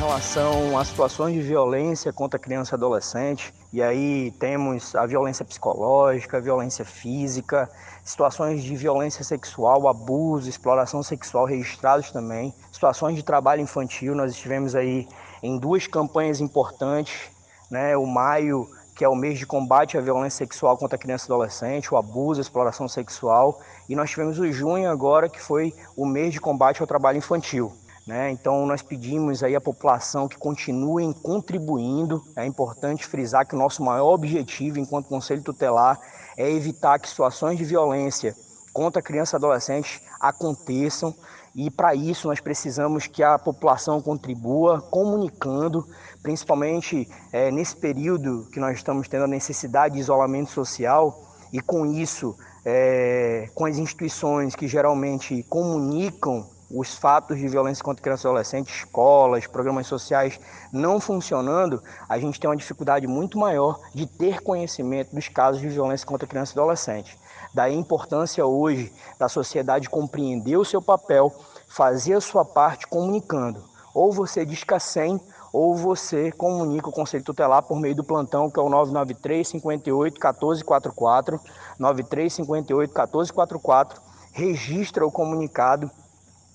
Relação 0.04 0.78
a 0.78 0.84
situações 0.84 1.34
de 1.34 1.42
violência 1.42 2.12
contra 2.12 2.38
criança 2.38 2.74
e 2.74 2.76
adolescente. 2.76 3.54
E 3.72 3.82
aí 3.82 4.32
temos 4.32 4.94
a 4.96 5.06
violência 5.06 5.46
psicológica, 5.46 6.38
a 6.38 6.42
violência 6.42 6.84
física, 6.84 7.70
situações 8.04 8.62
de 8.64 8.76
violência 8.76 9.24
sexual, 9.24 9.88
abuso, 9.88 10.50
exploração 10.50 11.02
sexual 11.02 11.46
registrados 11.46 12.12
também, 12.12 12.54
situações 12.70 13.16
de 13.16 13.24
trabalho 13.24 13.62
infantil. 13.62 14.14
Nós 14.14 14.34
estivemos 14.34 14.76
aí 14.76 15.08
em 15.42 15.58
duas 15.58 15.88
campanhas 15.88 16.42
importantes, 16.42 17.30
né? 17.72 17.96
O 17.96 18.06
maio 18.06 18.68
que 18.96 19.06
é 19.06 19.10
o 19.10 19.16
mês 19.16 19.40
de 19.40 19.46
combate 19.46 19.98
à 19.98 20.02
violência 20.02 20.46
sexual 20.46 20.78
contra 20.78 20.98
criança 20.98 21.26
e 21.26 21.32
adolescente, 21.32 21.92
o 21.92 21.98
abuso, 21.98 22.42
a 22.42 22.44
exploração 22.44 22.88
sexual, 22.88 23.60
e 23.90 23.96
nós 23.96 24.10
tivemos 24.12 24.38
o 24.38 24.52
junho 24.52 24.88
agora, 24.88 25.28
que 25.28 25.42
foi 25.42 25.74
o 25.96 26.06
mês 26.06 26.32
de 26.32 26.40
combate 26.40 26.82
ao 26.82 26.86
trabalho 26.88 27.18
infantil. 27.18 27.74
Né? 28.06 28.32
Então 28.32 28.66
nós 28.66 28.82
pedimos 28.82 29.44
aí 29.44 29.56
à 29.56 29.62
população 29.62 30.28
que 30.28 30.38
continuem 30.38 31.14
contribuindo. 31.14 32.22
É 32.36 32.46
importante 32.46 33.06
frisar 33.06 33.48
que 33.48 33.56
o 33.56 33.58
nosso 33.58 33.82
maior 33.82 34.14
objetivo 34.14 34.78
enquanto 34.78 35.08
Conselho 35.08 35.42
Tutelar 35.42 36.00
é 36.38 36.52
evitar 36.52 37.00
que 37.00 37.08
situações 37.08 37.58
de 37.58 37.64
violência 37.64 38.36
contra 38.74 39.02
crianças 39.02 39.34
e 39.34 39.36
adolescentes 39.38 40.02
aconteçam. 40.20 41.16
E 41.56 41.70
para 41.70 41.94
isso 41.94 42.28
nós 42.28 42.40
precisamos 42.40 43.08
que 43.08 43.24
a 43.24 43.38
população 43.38 44.02
contribua 44.02 44.82
comunicando, 44.82 45.88
principalmente 46.22 47.08
é, 47.32 47.52
nesse 47.52 47.76
período 47.76 48.50
que 48.52 48.60
nós 48.60 48.76
estamos 48.76 49.08
tendo 49.08 49.26
a 49.26 49.28
necessidade 49.28 49.94
de 49.94 50.02
isolamento 50.02 50.50
social, 50.50 51.32
e 51.54 51.62
com 51.62 51.86
isso, 51.86 52.36
é, 52.66 53.48
com 53.54 53.66
as 53.66 53.78
instituições 53.78 54.56
que 54.56 54.68
geralmente 54.68 55.44
comunicam 55.44 56.50
os 56.74 56.96
fatos 56.96 57.38
de 57.38 57.48
violência 57.48 57.84
contra 57.84 58.02
crianças 58.02 58.24
e 58.24 58.28
adolescentes, 58.28 58.76
escolas, 58.78 59.46
programas 59.46 59.86
sociais 59.86 60.40
não 60.72 61.00
funcionando, 61.00 61.82
a 62.10 62.18
gente 62.18 62.40
tem 62.40 62.50
uma 62.50 62.56
dificuldade 62.56 63.06
muito 63.06 63.38
maior 63.38 63.80
de 63.94 64.08
ter 64.08 64.42
conhecimento 64.42 65.14
dos 65.14 65.28
casos 65.28 65.62
de 65.62 65.70
violência 65.70 66.08
contra 66.08 66.28
crianças 66.28 66.56
e 66.56 66.60
adolescentes. 66.60 67.16
Daí 67.54 67.76
a 67.76 67.78
importância 67.78 68.44
hoje 68.44 68.92
da 69.20 69.30
sociedade 69.30 69.88
compreender 69.88 70.58
o 70.58 70.66
seu 70.66 70.82
papel, 70.82 71.32
fazer 71.68 72.16
a 72.16 72.22
sua 72.22 72.44
parte 72.44 72.88
comunicando. 72.88 73.64
Ou 73.94 74.12
você 74.12 74.44
disca 74.44 74.80
100 74.80 75.22
ou 75.54 75.76
você 75.76 76.32
comunica 76.32 76.90
o 76.90 76.92
Conselho 76.92 77.24
Tutelar 77.24 77.62
por 77.62 77.80
meio 77.80 77.94
do 77.94 78.04
plantão 78.04 78.50
que 78.50 78.60
é 78.60 78.64
o 78.64 78.70
993 78.70 79.48
58 79.48 80.14
1444, 80.16 81.40
93 81.78 82.34
58 82.34 82.90
1444, 82.90 84.02
registra 84.32 85.06
o 85.06 85.12
comunicado 85.12 85.92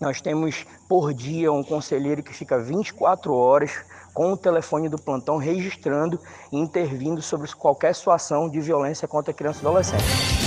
nós 0.00 0.20
temos 0.20 0.64
por 0.88 1.12
dia 1.12 1.52
um 1.52 1.62
conselheiro 1.62 2.22
que 2.22 2.32
fica 2.32 2.58
24 2.58 3.34
horas 3.34 3.84
com 4.14 4.32
o 4.32 4.36
telefone 4.36 4.88
do 4.88 4.98
plantão 4.98 5.36
registrando 5.36 6.20
e 6.52 6.58
intervindo 6.58 7.20
sobre 7.20 7.52
qualquer 7.52 7.94
situação 7.94 8.48
de 8.48 8.60
violência 8.60 9.08
contra 9.08 9.32
criança 9.32 9.60
e 9.62 9.66
adolescente. 9.66 10.37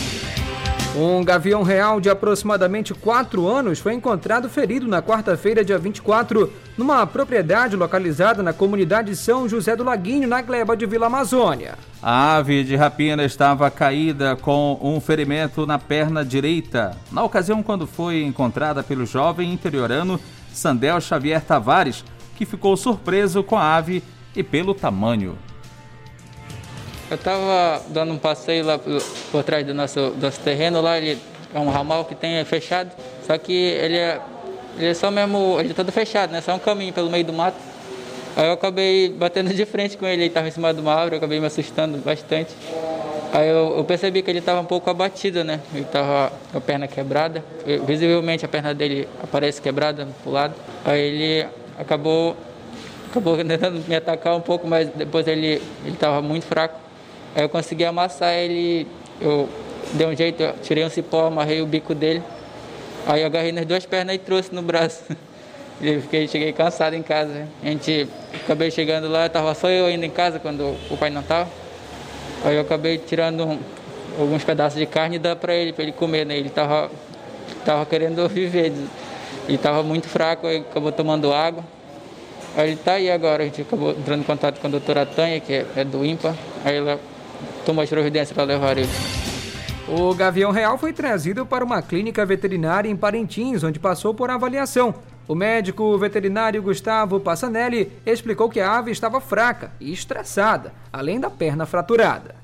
Um 0.94 1.24
gavião 1.24 1.64
real 1.64 2.02
de 2.02 2.10
aproximadamente 2.10 2.94
4 2.94 3.48
anos 3.48 3.80
foi 3.80 3.94
encontrado 3.94 4.50
ferido 4.50 4.86
na 4.86 5.02
quarta-feira, 5.02 5.64
dia 5.64 5.78
24, 5.78 6.52
numa 6.78 7.08
propriedade 7.08 7.78
localizada 7.78 8.44
na 8.44 8.52
comunidade 8.52 9.16
São 9.16 9.48
José 9.48 9.74
do 9.74 9.86
Laguinho, 9.86 10.28
na 10.28 10.42
gleba 10.42 10.76
de 10.76 10.86
Vila 10.86 11.06
Amazônia. 11.06 11.76
A 12.04 12.36
ave 12.36 12.66
de 12.66 12.76
rapina 12.76 13.24
estava 13.24 13.72
caída 13.72 14.36
com 14.36 14.78
um 14.82 15.00
ferimento 15.00 15.66
na 15.66 15.80
perna 15.80 16.26
direita, 16.26 16.98
na 17.10 17.24
ocasião 17.24 17.64
quando 17.64 17.88
foi 17.88 18.24
encontrada 18.24 18.84
pelo 18.84 19.06
jovem 19.06 19.54
interiorano 19.54 20.20
Sandel 20.52 21.00
Xavier 21.00 21.42
Tavares, 21.42 22.04
que 22.36 22.46
ficou 22.46 22.76
surpreso 22.76 23.42
com 23.44 23.58
a 23.58 23.78
ave 23.78 24.04
e 24.36 24.44
pelo 24.44 24.74
tamanho. 24.74 25.38
Eu 27.12 27.16
estava 27.16 27.84
dando 27.90 28.14
um 28.14 28.18
passeio 28.18 28.64
lá 28.64 28.80
por, 28.80 29.44
trás 29.44 29.68
do 29.68 29.74
nosso, 29.74 30.16
nosso 30.22 30.40
terreno 30.40 30.80
lá, 30.80 30.98
ele 30.98 31.20
é 31.54 31.60
um 31.60 31.70
ramal 31.70 32.06
que 32.06 32.16
tem 32.16 32.36
é 32.36 32.46
fechado, 32.46 32.90
só 33.28 33.38
que 33.38 33.52
ele 33.52 33.98
é, 33.98 34.22
ele 34.78 34.88
é 34.88 34.94
só 34.94 35.12
mesmo, 35.12 35.60
ele 35.60 35.72
é 35.72 35.74
todo 35.74 35.92
fechado, 35.92 36.32
né? 36.32 36.40
Só 36.40 36.56
um 36.56 36.60
caminho 36.60 36.94
pelo 36.94 37.10
meio 37.10 37.26
do 37.26 37.34
mato. 37.34 37.58
Aí 38.34 38.46
eu 38.48 38.54
acabei 38.54 39.10
batendo 39.10 39.54
de 39.54 39.66
frente 39.66 39.98
com 39.98 40.08
ele, 40.08 40.22
ele 40.22 40.28
estava 40.28 40.48
em 40.48 40.52
cima 40.52 40.74
de 40.74 40.80
uma 40.80 40.94
árvore, 40.94 41.16
eu 41.16 41.18
acabei 41.18 41.38
me 41.42 41.48
assustando 41.48 41.98
bastante. 41.98 42.56
Aí 43.34 43.50
eu, 43.50 43.76
eu 43.76 43.84
percebi 43.84 44.22
que 44.22 44.32
ele 44.32 44.40
estava 44.40 44.62
um 44.62 44.66
pouco 44.66 44.90
abatido, 44.90 45.44
né? 45.44 45.60
Ele 45.74 45.84
estava 45.84 46.32
com 46.50 46.60
a 46.60 46.62
perna 46.62 46.88
quebrada, 46.88 47.44
visivelmente 47.86 48.46
a 48.46 48.48
perna 48.48 48.74
dele 48.74 49.06
aparece 49.22 49.62
quebrada 49.62 50.08
pro 50.24 50.32
lado. 50.32 50.56
Aí 50.86 51.02
ele 51.02 51.48
acabou 51.78 52.38
acabou 53.10 53.36
tentando 53.44 53.84
me 53.86 53.96
atacar 53.98 54.34
um 54.34 54.42
pouco, 54.42 54.66
mas 54.66 54.88
depois 54.96 55.28
ele 55.28 55.62
estava 55.86 56.22
muito 56.22 56.46
fraco. 56.46 56.91
Aí 57.36 57.44
eu 57.44 57.50
consegui 57.50 57.86
amassar 57.86 58.34
ele, 58.34 58.88
eu 59.20 59.48
dei 59.94 60.08
um 60.08 60.16
jeito, 60.16 60.44
tirei 60.62 60.86
um 60.86 60.90
cipó, 60.90 61.28
amarrei 61.28 61.62
o 61.62 61.66
bico 61.66 61.96
dele. 61.96 62.22
Aí 63.08 63.22
eu 63.22 63.28
agarrei 63.28 63.52
nas 63.52 63.66
duas 63.66 63.86
pernas 63.86 64.16
e 64.16 64.20
trouxe 64.20 64.54
no 64.54 64.62
braço. 64.62 65.04
E 65.84 66.00
fiquei, 66.00 66.28
cheguei 66.28 66.54
cansado 66.54 66.96
em 66.96 67.02
casa. 67.02 67.48
A 67.64 67.66
gente 67.66 68.08
acabei 68.44 68.70
chegando 68.70 69.10
lá, 69.10 69.28
tava 69.28 69.56
só 69.56 69.68
eu 69.68 69.88
ainda 69.88 70.06
em 70.06 70.12
casa 70.12 70.38
quando 70.38 70.78
o 70.92 70.96
pai 70.96 71.10
não 71.10 71.24
tava. 71.24 71.50
Aí 72.46 72.56
eu 72.56 72.62
acabei 72.62 73.00
tirando 73.00 73.44
um, 73.44 73.60
alguns 74.20 74.44
pedaços 74.44 74.78
de 74.78 74.86
carne 74.86 75.16
e 75.16 75.20
dá 75.20 75.36
para 75.36 75.56
ele, 75.56 75.74
para 75.74 75.82
ele 75.82 75.92
comer, 75.92 76.24
né? 76.24 76.38
Ele 76.38 76.52
tava, 76.52 76.92
tava 77.66 77.84
querendo 77.88 78.30
viver. 78.30 78.72
Ele 79.48 79.58
tava 79.58 79.82
muito 79.82 80.08
fraco, 80.08 80.46
aí 80.46 80.58
acabou 80.58 80.92
tomando 80.92 81.34
água. 81.34 81.64
Aí 82.56 82.70
ele 82.70 82.78
tá 82.78 82.94
aí 82.94 83.10
agora, 83.10 83.42
a 83.42 83.46
gente 83.48 83.64
acabou 83.64 83.90
entrando 83.90 84.20
em 84.20 84.24
contato 84.24 84.60
com 84.60 84.68
a 84.68 84.70
doutora 84.70 85.04
Tânia, 85.04 85.40
que 85.40 85.52
é, 85.52 85.66
é 85.78 85.84
do 85.84 86.06
IMPA. 86.06 86.36
Aí 86.64 86.78
ela 86.78 87.00
tomou 87.66 87.84
as 87.84 87.90
providências 87.90 88.34
para 88.34 88.44
levar 88.44 88.78
ele. 88.78 88.90
O 89.88 90.14
Gavião 90.14 90.52
Real 90.52 90.78
foi 90.78 90.94
trazido 90.94 91.46
para 91.46 91.66
uma 91.66 91.82
clínica 91.82 92.26
veterinária 92.26 92.90
em 92.90 92.96
Parintins, 92.96 93.64
onde 93.64 93.80
passou 93.80 94.14
por 94.14 94.30
avaliação. 94.30 94.94
O 95.28 95.36
médico 95.36 95.98
veterinário 95.98 96.62
Gustavo 96.62 97.20
Passanelli 97.20 97.92
explicou 98.06 98.50
que 98.50 98.60
a 98.60 98.78
ave 98.78 98.92
estava 98.92 99.20
fraca 99.20 99.72
e 99.80 99.92
estressada, 99.92 100.74
além 100.92 101.20
da 101.20 101.30
perna 101.30 101.66
fraturada. 101.66 102.36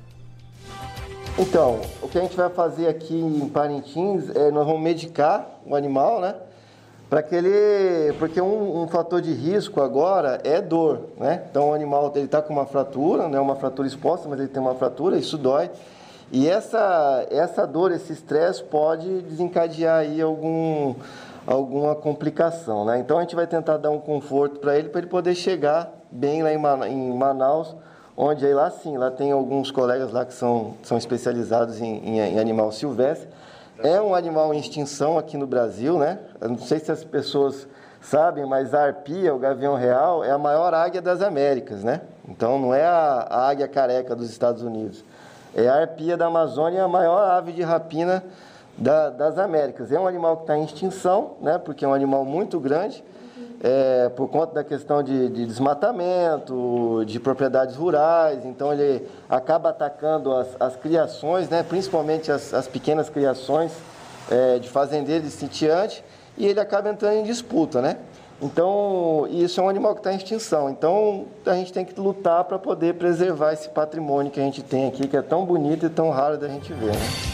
Então, 1.39 1.81
o 2.01 2.07
que 2.07 2.17
a 2.17 2.21
gente 2.21 2.35
vai 2.35 2.49
fazer 2.49 2.87
aqui 2.87 3.15
em 3.15 3.47
Parintins 3.47 4.29
é 4.35 4.49
nós 4.51 4.65
vamos 4.65 4.81
medicar 4.81 5.47
o 5.65 5.75
animal, 5.75 6.19
né? 6.19 6.35
Para 7.09 7.23
que 7.23 7.33
ele, 7.33 8.13
porque 8.19 8.41
um, 8.41 8.83
um, 8.83 8.87
fator 8.89 9.21
de 9.21 9.31
risco 9.31 9.81
agora 9.81 10.41
é 10.43 10.61
dor, 10.61 11.03
né? 11.17 11.43
Então 11.49 11.69
o 11.69 11.73
animal 11.73 12.11
ele 12.13 12.25
está 12.25 12.41
com 12.41 12.51
uma 12.51 12.65
fratura, 12.65 13.29
não 13.29 13.37
é 13.37 13.41
uma 13.41 13.55
fratura 13.55 13.87
exposta, 13.87 14.27
mas 14.27 14.37
ele 14.39 14.49
tem 14.49 14.61
uma 14.61 14.75
fratura, 14.75 15.17
isso 15.17 15.37
dói. 15.37 15.69
E 16.33 16.49
essa 16.49 17.25
essa 17.31 17.65
dor, 17.65 17.93
esse 17.93 18.11
estresse 18.11 18.61
pode 18.61 19.21
desencadear 19.21 19.99
aí 19.99 20.21
algum 20.21 20.95
alguma 21.45 21.95
complicação, 21.95 22.83
né? 22.83 22.99
Então 22.99 23.17
a 23.17 23.21
gente 23.21 23.37
vai 23.37 23.47
tentar 23.47 23.77
dar 23.77 23.89
um 23.89 23.99
conforto 23.99 24.59
para 24.59 24.77
ele 24.77 24.89
para 24.89 24.99
ele 24.99 25.07
poder 25.07 25.33
chegar 25.33 25.89
bem 26.11 26.43
lá 26.43 26.51
em 26.89 27.13
Manaus, 27.13 27.73
onde 28.17 28.45
aí 28.45 28.53
lá 28.53 28.69
sim, 28.69 28.97
lá 28.97 29.09
tem 29.09 29.31
alguns 29.31 29.71
colegas 29.71 30.11
lá 30.11 30.25
que 30.25 30.33
são 30.33 30.73
são 30.83 30.97
especializados 30.97 31.79
em, 31.79 31.99
em, 31.99 32.19
em 32.19 32.37
animal 32.37 32.69
silvestre 32.73 33.29
é 33.83 34.01
um 34.01 34.15
animal 34.15 34.53
em 34.53 34.59
extinção 34.59 35.17
aqui 35.17 35.37
no 35.37 35.45
Brasil, 35.45 35.97
né? 35.97 36.19
Eu 36.39 36.49
não 36.49 36.57
sei 36.57 36.79
se 36.79 36.91
as 36.91 37.03
pessoas 37.03 37.67
sabem, 38.01 38.45
mas 38.45 38.73
a 38.73 38.83
arpia, 38.83 39.33
o 39.33 39.39
gavião 39.39 39.75
real, 39.75 40.23
é 40.23 40.31
a 40.31 40.37
maior 40.37 40.73
águia 40.73 41.01
das 41.01 41.21
Américas, 41.21 41.83
né? 41.83 42.01
Então 42.27 42.59
não 42.59 42.73
é 42.73 42.85
a, 42.85 43.27
águia 43.49 43.67
careca 43.67 44.15
dos 44.15 44.29
Estados 44.29 44.61
Unidos. 44.61 45.03
É 45.55 45.67
a 45.67 45.81
arpia 45.81 46.15
da 46.15 46.27
Amazônia, 46.27 46.83
a 46.83 46.87
maior 46.87 47.23
ave 47.31 47.51
de 47.51 47.61
rapina 47.61 48.23
da, 48.77 49.09
das 49.09 49.37
Américas. 49.37 49.91
É 49.91 49.99
um 49.99 50.07
animal 50.07 50.37
que 50.37 50.43
está 50.43 50.57
em 50.57 50.63
extinção, 50.63 51.31
né? 51.41 51.57
Porque 51.57 51.83
é 51.85 51.87
um 51.87 51.93
animal 51.93 52.25
muito 52.25 52.59
grande 52.59 53.03
é, 53.61 54.09
por 54.09 54.27
conta 54.29 54.55
da 54.55 54.63
questão 54.63 55.01
de, 55.01 55.29
de, 55.29 55.45
desmatamento, 55.45 57.03
de 57.05 57.19
propriedades 57.19 57.75
rurais, 57.75 58.45
então 58.45 58.71
ele 58.71 59.07
acaba 59.27 59.69
atacando 59.69 60.33
as, 60.33 60.47
as 60.59 60.75
criações, 60.75 61.49
né, 61.49 61.63
principalmente 61.63 62.31
as, 62.31 62.53
as 62.53 62.67
pequenas 62.67 63.09
criações 63.09 63.71
é, 64.29 64.59
de 64.59 64.69
fazendeiros 64.69 65.27
e 65.27 65.31
sitiantes, 65.31 66.03
e 66.37 66.45
ele 66.45 66.59
acaba 66.59 66.89
entrando 66.89 67.15
em 67.15 67.23
disputa, 67.23 67.81
né? 67.81 67.97
Então, 68.39 69.27
isso 69.31 69.59
é 69.59 69.63
um 69.63 69.69
animal 69.69 69.95
que 69.95 70.01
está 70.01 70.13
em 70.13 70.17
extinção. 70.17 70.69
Então, 70.69 71.25
a 71.43 71.55
gente 71.55 71.73
tem 71.73 71.83
que 71.83 71.99
lutar 71.99 72.43
para 72.43 72.59
poder 72.59 72.93
preservar 72.93 73.53
esse 73.53 73.67
patrimônio 73.69 74.31
que 74.31 74.39
a 74.39 74.43
gente 74.43 74.61
tem 74.61 74.87
aqui, 74.87 75.07
que 75.07 75.17
é 75.17 75.23
tão 75.23 75.43
bonito 75.43 75.87
e 75.87 75.89
tão 75.89 76.11
raro 76.11 76.37
da 76.37 76.47
gente 76.47 76.71
ver. 76.71 76.91
Né? 76.91 77.26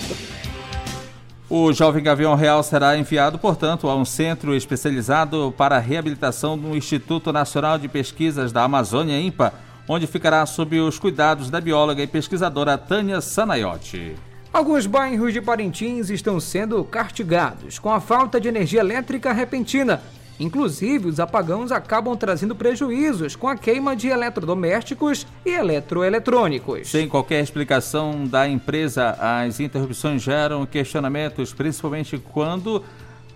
O 1.56 1.72
jovem 1.72 2.02
Gavião 2.02 2.34
Real 2.34 2.63
será 2.63 2.98
enviado, 2.98 3.38
portanto, 3.38 3.88
a 3.88 3.96
um 3.96 4.04
centro 4.04 4.56
especializado 4.56 5.54
para 5.56 5.78
reabilitação 5.78 6.58
no 6.58 6.76
Instituto 6.76 7.32
Nacional 7.32 7.78
de 7.78 7.88
Pesquisas 7.88 8.52
da 8.52 8.63
Amazônia, 8.63 9.22
INPA, 9.22 9.54
onde 9.88 10.08
ficará 10.08 10.44
sob 10.48 10.80
os 10.80 10.98
cuidados 10.98 11.52
da 11.52 11.62
bióloga 11.62 12.02
e 12.02 12.08
pesquisadora 12.08 12.76
Tânia 12.76 13.22
Sanaiotti. 13.22 14.16
Alguns 14.52 14.88
bairros 14.88 15.32
de 15.32 15.42
Parintins 15.42 16.10
estão 16.10 16.39
sendo 16.39 16.84
castigados 16.86 17.78
com 17.78 17.92
a 17.92 18.02
falta 18.02 18.42
de 18.42 18.48
energia 18.48 18.80
elétrica 18.80 19.32
repentina 19.32 20.02
Inclusive, 20.44 21.08
os 21.08 21.22
apagões 21.22 21.72
acabam 21.72 22.18
trazendo 22.18 22.54
prejuízos 22.54 23.34
com 23.34 23.48
a 23.48 23.56
queima 23.56 23.96
de 23.96 24.10
eletrodomésticos 24.10 25.26
e 25.46 25.50
eletroeletrônicos. 25.50 26.90
Sem 26.90 27.08
qualquer 27.08 27.42
explicação 27.42 28.28
da 28.28 28.46
empresa, 28.46 29.12
as 29.20 29.62
interrupções 29.62 30.22
geram 30.22 30.66
questionamentos, 30.66 31.54
principalmente 31.54 32.18
quando 32.18 32.84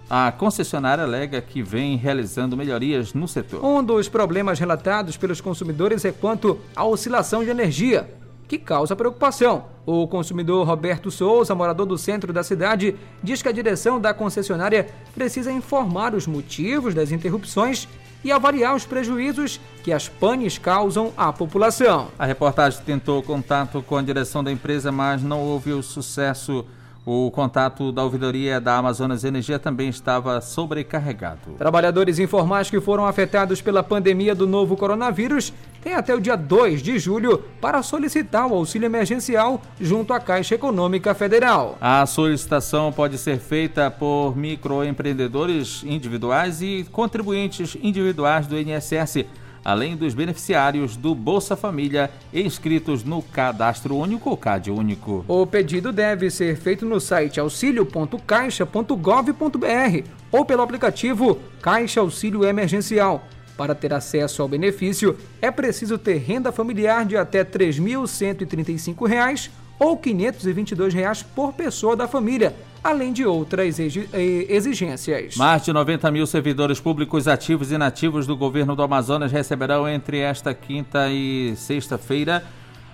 a 0.10 0.34
concessionária 0.34 1.06
alega 1.06 1.42
que 1.42 1.62
vem 1.62 1.96
realizando 1.96 2.58
melhorias 2.58 3.14
no 3.14 3.26
setor. 3.26 3.64
Um 3.64 3.82
dos 3.82 4.10
problemas 4.10 4.60
relatados 4.60 5.16
pelos 5.16 5.40
consumidores 5.40 6.04
é 6.04 6.12
quanto 6.12 6.60
à 6.76 6.84
oscilação 6.84 7.42
de 7.42 7.50
energia 7.50 8.06
que 8.48 8.58
causa 8.58 8.96
preocupação. 8.96 9.66
O 9.86 10.08
consumidor 10.08 10.66
Roberto 10.66 11.12
Souza, 11.12 11.56
morador 11.56 11.86
do 11.86 11.98
centro 11.98 12.32
da 12.32 12.44
cidade, 12.44 12.96
diz 13.22 13.42
que 13.42 13.50
a 13.50 13.54
direção 13.54 14.00
da 14.00 14.14
concessionária 14.14 14.88
precisa 15.14 15.52
informar 15.52 16.14
os 16.14 16.28
motivos 16.28 16.94
das 16.94 17.12
interrupções 17.12 17.88
e 18.24 18.32
avaliar 18.32 18.76
os 18.76 18.86
prejuízos 18.86 19.60
que 19.84 19.94
as 19.94 20.10
panes 20.10 20.58
causam 20.58 21.14
à 21.16 21.32
população. 21.32 22.10
A 22.18 22.26
reportagem 22.26 22.82
tentou 22.86 23.22
contato 23.22 23.82
com 23.82 23.96
a 23.96 24.02
direção 24.02 24.44
da 24.44 24.52
empresa, 24.52 24.92
mas 24.92 25.22
não 25.22 25.42
houve 25.42 25.72
o 25.72 25.84
sucesso 25.84 26.66
o 27.10 27.32
contato 27.32 27.90
da 27.90 28.04
ouvidoria 28.04 28.60
da 28.60 28.76
Amazonas 28.76 29.24
Energia 29.24 29.58
também 29.58 29.88
estava 29.88 30.42
sobrecarregado. 30.42 31.54
Trabalhadores 31.58 32.20
informais 32.20 32.70
que 32.70 32.82
foram 32.82 33.06
afetados 33.06 33.62
pela 33.62 33.82
pandemia 33.82 34.36
do 34.36 34.46
novo 34.46 34.76
coronavírus 34.76 35.54
têm 35.82 35.94
até 35.94 36.14
o 36.14 36.20
dia 36.20 36.36
2 36.36 36.84
de 36.84 37.00
julho 37.00 37.42
para 37.62 37.82
solicitar 37.82 38.46
o 38.46 38.56
auxílio 38.56 38.88
emergencial 38.88 39.62
junto 39.80 40.12
à 40.12 40.20
Caixa 40.20 40.56
Econômica 40.56 41.14
Federal. 41.14 41.78
A 41.80 42.06
solicitação 42.06 42.92
pode 42.92 43.18
ser 43.18 43.40
feita 43.40 43.90
por 43.90 44.36
microempreendedores 44.36 45.86
individuais 45.86 46.62
e 46.62 46.86
contribuintes 46.92 47.78
individuais 47.82 48.48
do 48.48 48.60
INSS 48.60 49.24
além 49.68 49.96
dos 49.98 50.14
beneficiários 50.14 50.96
do 50.96 51.14
Bolsa 51.14 51.58
Família 51.58 52.10
inscritos 52.34 53.04
no 53.04 53.22
Cadastro 53.22 53.98
Único 53.98 54.30
ou 54.30 54.38
CAD 54.38 54.72
Único. 54.72 55.26
O 55.28 55.46
pedido 55.46 55.92
deve 55.92 56.32
ser 56.32 56.56
feito 56.56 56.86
no 56.86 57.02
site 57.02 57.38
auxilio.caixa.gov.br 57.38 60.10
ou 60.32 60.46
pelo 60.46 60.62
aplicativo 60.62 61.38
Caixa 61.62 62.00
Auxílio 62.00 62.46
Emergencial. 62.46 63.28
Para 63.58 63.76
ter 63.76 63.94
acesso 63.94 64.42
ao 64.42 64.48
benefício, 64.48 65.18
é 65.42 65.52
preciso 65.52 65.98
ter 65.98 66.20
renda 66.20 66.50
familiar 66.50 67.06
de 67.06 67.18
até 67.18 67.40
R$ 67.40 67.46
3.135 67.46 69.50
ou 69.80 69.98
522 69.98 70.94
reais 70.94 71.24
por 71.24 71.54
pessoa 71.54 71.96
da 71.96 72.08
família, 72.08 72.56
além 72.84 73.14
de 73.14 73.26
outras 73.26 73.80
exigências. 73.80 75.36
Mais 75.36 75.64
de 75.64 75.74
90 75.74 76.10
mil 76.12 76.26
servidores 76.26 76.80
públicos 76.80 77.28
ativos 77.28 77.72
e 77.72 77.76
inativos 77.76 78.26
do 78.26 78.36
governo 78.36 78.76
do 78.76 78.84
Amazonas 78.84 79.32
receberão 79.32 79.88
entre 79.88 80.20
esta 80.20 80.54
quinta 80.54 81.10
e 81.10 81.54
sexta-feira 81.56 82.44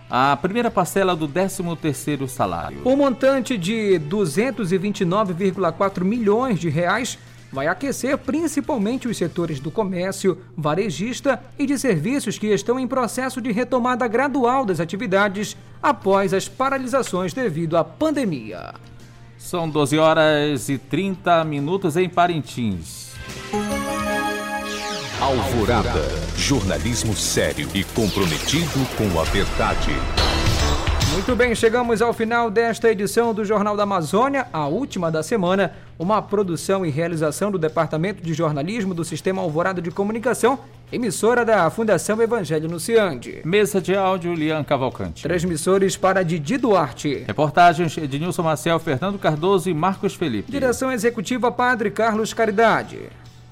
a 0.09 0.37
primeira 0.37 0.69
parcela 0.69 1.15
do 1.15 1.27
13º 1.27 2.27
salário. 2.27 2.81
O 2.83 2.95
montante 2.95 3.57
de 3.57 3.99
229,4 4.07 6.03
milhões 6.03 6.59
de 6.59 6.69
reais 6.69 7.17
vai 7.53 7.67
aquecer 7.67 8.17
principalmente 8.17 9.07
os 9.07 9.15
setores 9.15 9.59
do 9.59 9.69
comércio, 9.69 10.39
varejista 10.57 11.39
e 11.57 11.67
de 11.67 11.77
serviços 11.77 12.39
que 12.39 12.47
estão 12.47 12.79
em 12.79 12.87
processo 12.87 13.39
de 13.39 13.51
retomada 13.51 14.07
gradual 14.07 14.65
das 14.65 14.79
atividades 14.79 15.55
após 15.81 16.33
as 16.33 16.47
paralisações 16.47 17.31
devido 17.31 17.77
à 17.77 17.83
pandemia. 17.83 18.73
São 19.37 19.69
12 19.69 19.99
horas 19.99 20.67
e 20.67 20.79
30 20.79 21.43
minutos 21.43 21.95
em 21.95 22.09
Parintins. 22.09 23.13
Alvorada. 25.21 26.01
Jornalismo 26.35 27.15
sério 27.15 27.69
e 27.73 27.83
comprometido 27.83 28.85
com 28.97 29.19
a 29.19 29.23
verdade. 29.25 29.91
Muito 31.13 31.36
bem, 31.36 31.54
chegamos 31.54 32.02
ao 32.02 32.12
final 32.12 32.49
desta 32.49 32.91
edição 32.91 33.36
do 33.36 33.45
Jornal 33.45 33.78
da 33.78 33.84
Amazônia, 33.84 34.47
a 34.52 34.65
última 34.65 35.12
da 35.12 35.21
semana, 35.21 35.71
uma 35.97 36.19
produção 36.23 36.84
e 36.84 36.89
realização 36.89 37.52
do 37.52 37.60
Departamento 37.60 38.23
de 38.23 38.34
Jornalismo 38.34 38.95
do 38.95 39.06
Sistema 39.06 39.39
Alvorada 39.39 39.80
de 39.80 39.91
Comunicação, 39.91 40.58
emissora 40.91 41.45
da 41.45 41.69
Fundação 41.69 42.19
Evangelho 42.19 42.67
no 42.67 42.80
Ciande. 42.80 43.41
Mesa 43.45 43.80
de 43.80 43.95
áudio, 43.95 44.34
Lian 44.34 44.63
Cavalcante. 44.63 45.21
Transmissores 45.21 45.95
para 45.95 46.23
Didi 46.23 46.58
Duarte. 46.58 47.23
Reportagens 47.28 47.93
de 47.93 48.19
Nilson 48.19 48.41
Marcel, 48.41 48.80
Fernando 48.80 49.19
Cardoso 49.19 49.69
e 49.69 49.73
Marcos 49.73 50.15
Felipe. 50.15 50.52
Direção 50.52 50.91
Executiva 50.91 51.52
Padre 51.52 51.91
Carlos 51.91 52.34
Caridade. 52.34 52.99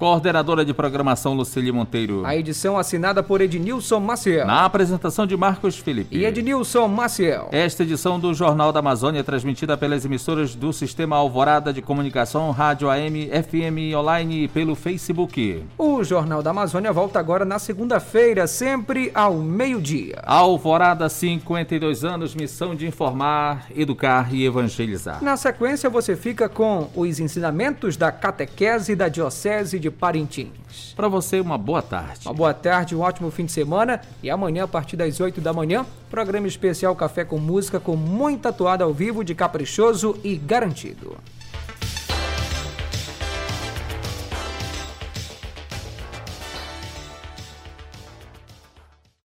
Coordenadora 0.01 0.65
de 0.65 0.73
programação 0.73 1.35
Lucília 1.35 1.71
Monteiro. 1.71 2.25
A 2.25 2.35
edição 2.35 2.75
assinada 2.75 3.21
por 3.21 3.39
Ednilson 3.39 3.99
Maciel. 3.99 4.47
Na 4.47 4.65
apresentação 4.65 5.27
de 5.27 5.37
Marcos 5.37 5.77
Felipe. 5.77 6.17
E 6.17 6.25
Ednilson 6.25 6.87
Maciel. 6.87 7.49
Esta 7.51 7.83
edição 7.83 8.19
do 8.19 8.33
Jornal 8.33 8.73
da 8.73 8.79
Amazônia 8.79 9.19
é 9.19 9.23
transmitida 9.23 9.77
pelas 9.77 10.03
emissoras 10.03 10.55
do 10.55 10.73
Sistema 10.73 11.17
Alvorada 11.17 11.71
de 11.71 11.83
Comunicação, 11.83 12.49
Rádio 12.49 12.89
AM, 12.89 13.29
FM 13.29 13.95
online 13.95 14.45
e 14.45 14.47
pelo 14.47 14.73
Facebook. 14.73 15.63
O 15.77 16.03
Jornal 16.03 16.41
da 16.41 16.49
Amazônia 16.49 16.91
volta 16.91 17.19
agora 17.19 17.45
na 17.45 17.59
segunda-feira, 17.59 18.47
sempre 18.47 19.11
ao 19.13 19.35
meio-dia. 19.35 20.19
Alvorada, 20.23 21.07
52 21.09 22.03
anos, 22.03 22.33
missão 22.33 22.73
de 22.73 22.87
informar, 22.87 23.67
educar 23.75 24.33
e 24.33 24.47
evangelizar. 24.47 25.23
Na 25.23 25.37
sequência, 25.37 25.91
você 25.91 26.15
fica 26.15 26.49
com 26.49 26.89
os 26.95 27.19
ensinamentos 27.19 27.95
da 27.95 28.11
catequese 28.11 28.95
da 28.95 29.07
Diocese 29.07 29.77
de 29.77 29.90
Parintins. 29.91 30.93
Para 30.95 31.07
você, 31.07 31.39
uma 31.39 31.57
boa 31.57 31.81
tarde. 31.81 32.27
Uma 32.27 32.33
boa 32.33 32.53
tarde, 32.53 32.95
um 32.95 33.01
ótimo 33.01 33.29
fim 33.29 33.45
de 33.45 33.51
semana. 33.51 34.01
E 34.23 34.29
amanhã, 34.29 34.63
a 34.63 34.67
partir 34.67 34.95
das 34.95 35.19
8 35.19 35.41
da 35.41 35.53
manhã, 35.53 35.85
programa 36.09 36.47
especial 36.47 36.95
Café 36.95 37.23
com 37.23 37.37
Música 37.37 37.79
com 37.79 37.95
muita 37.95 38.51
toada 38.51 38.83
ao 38.83 38.93
vivo 38.93 39.23
de 39.23 39.35
caprichoso 39.35 40.17
e 40.23 40.35
garantido. 40.35 41.17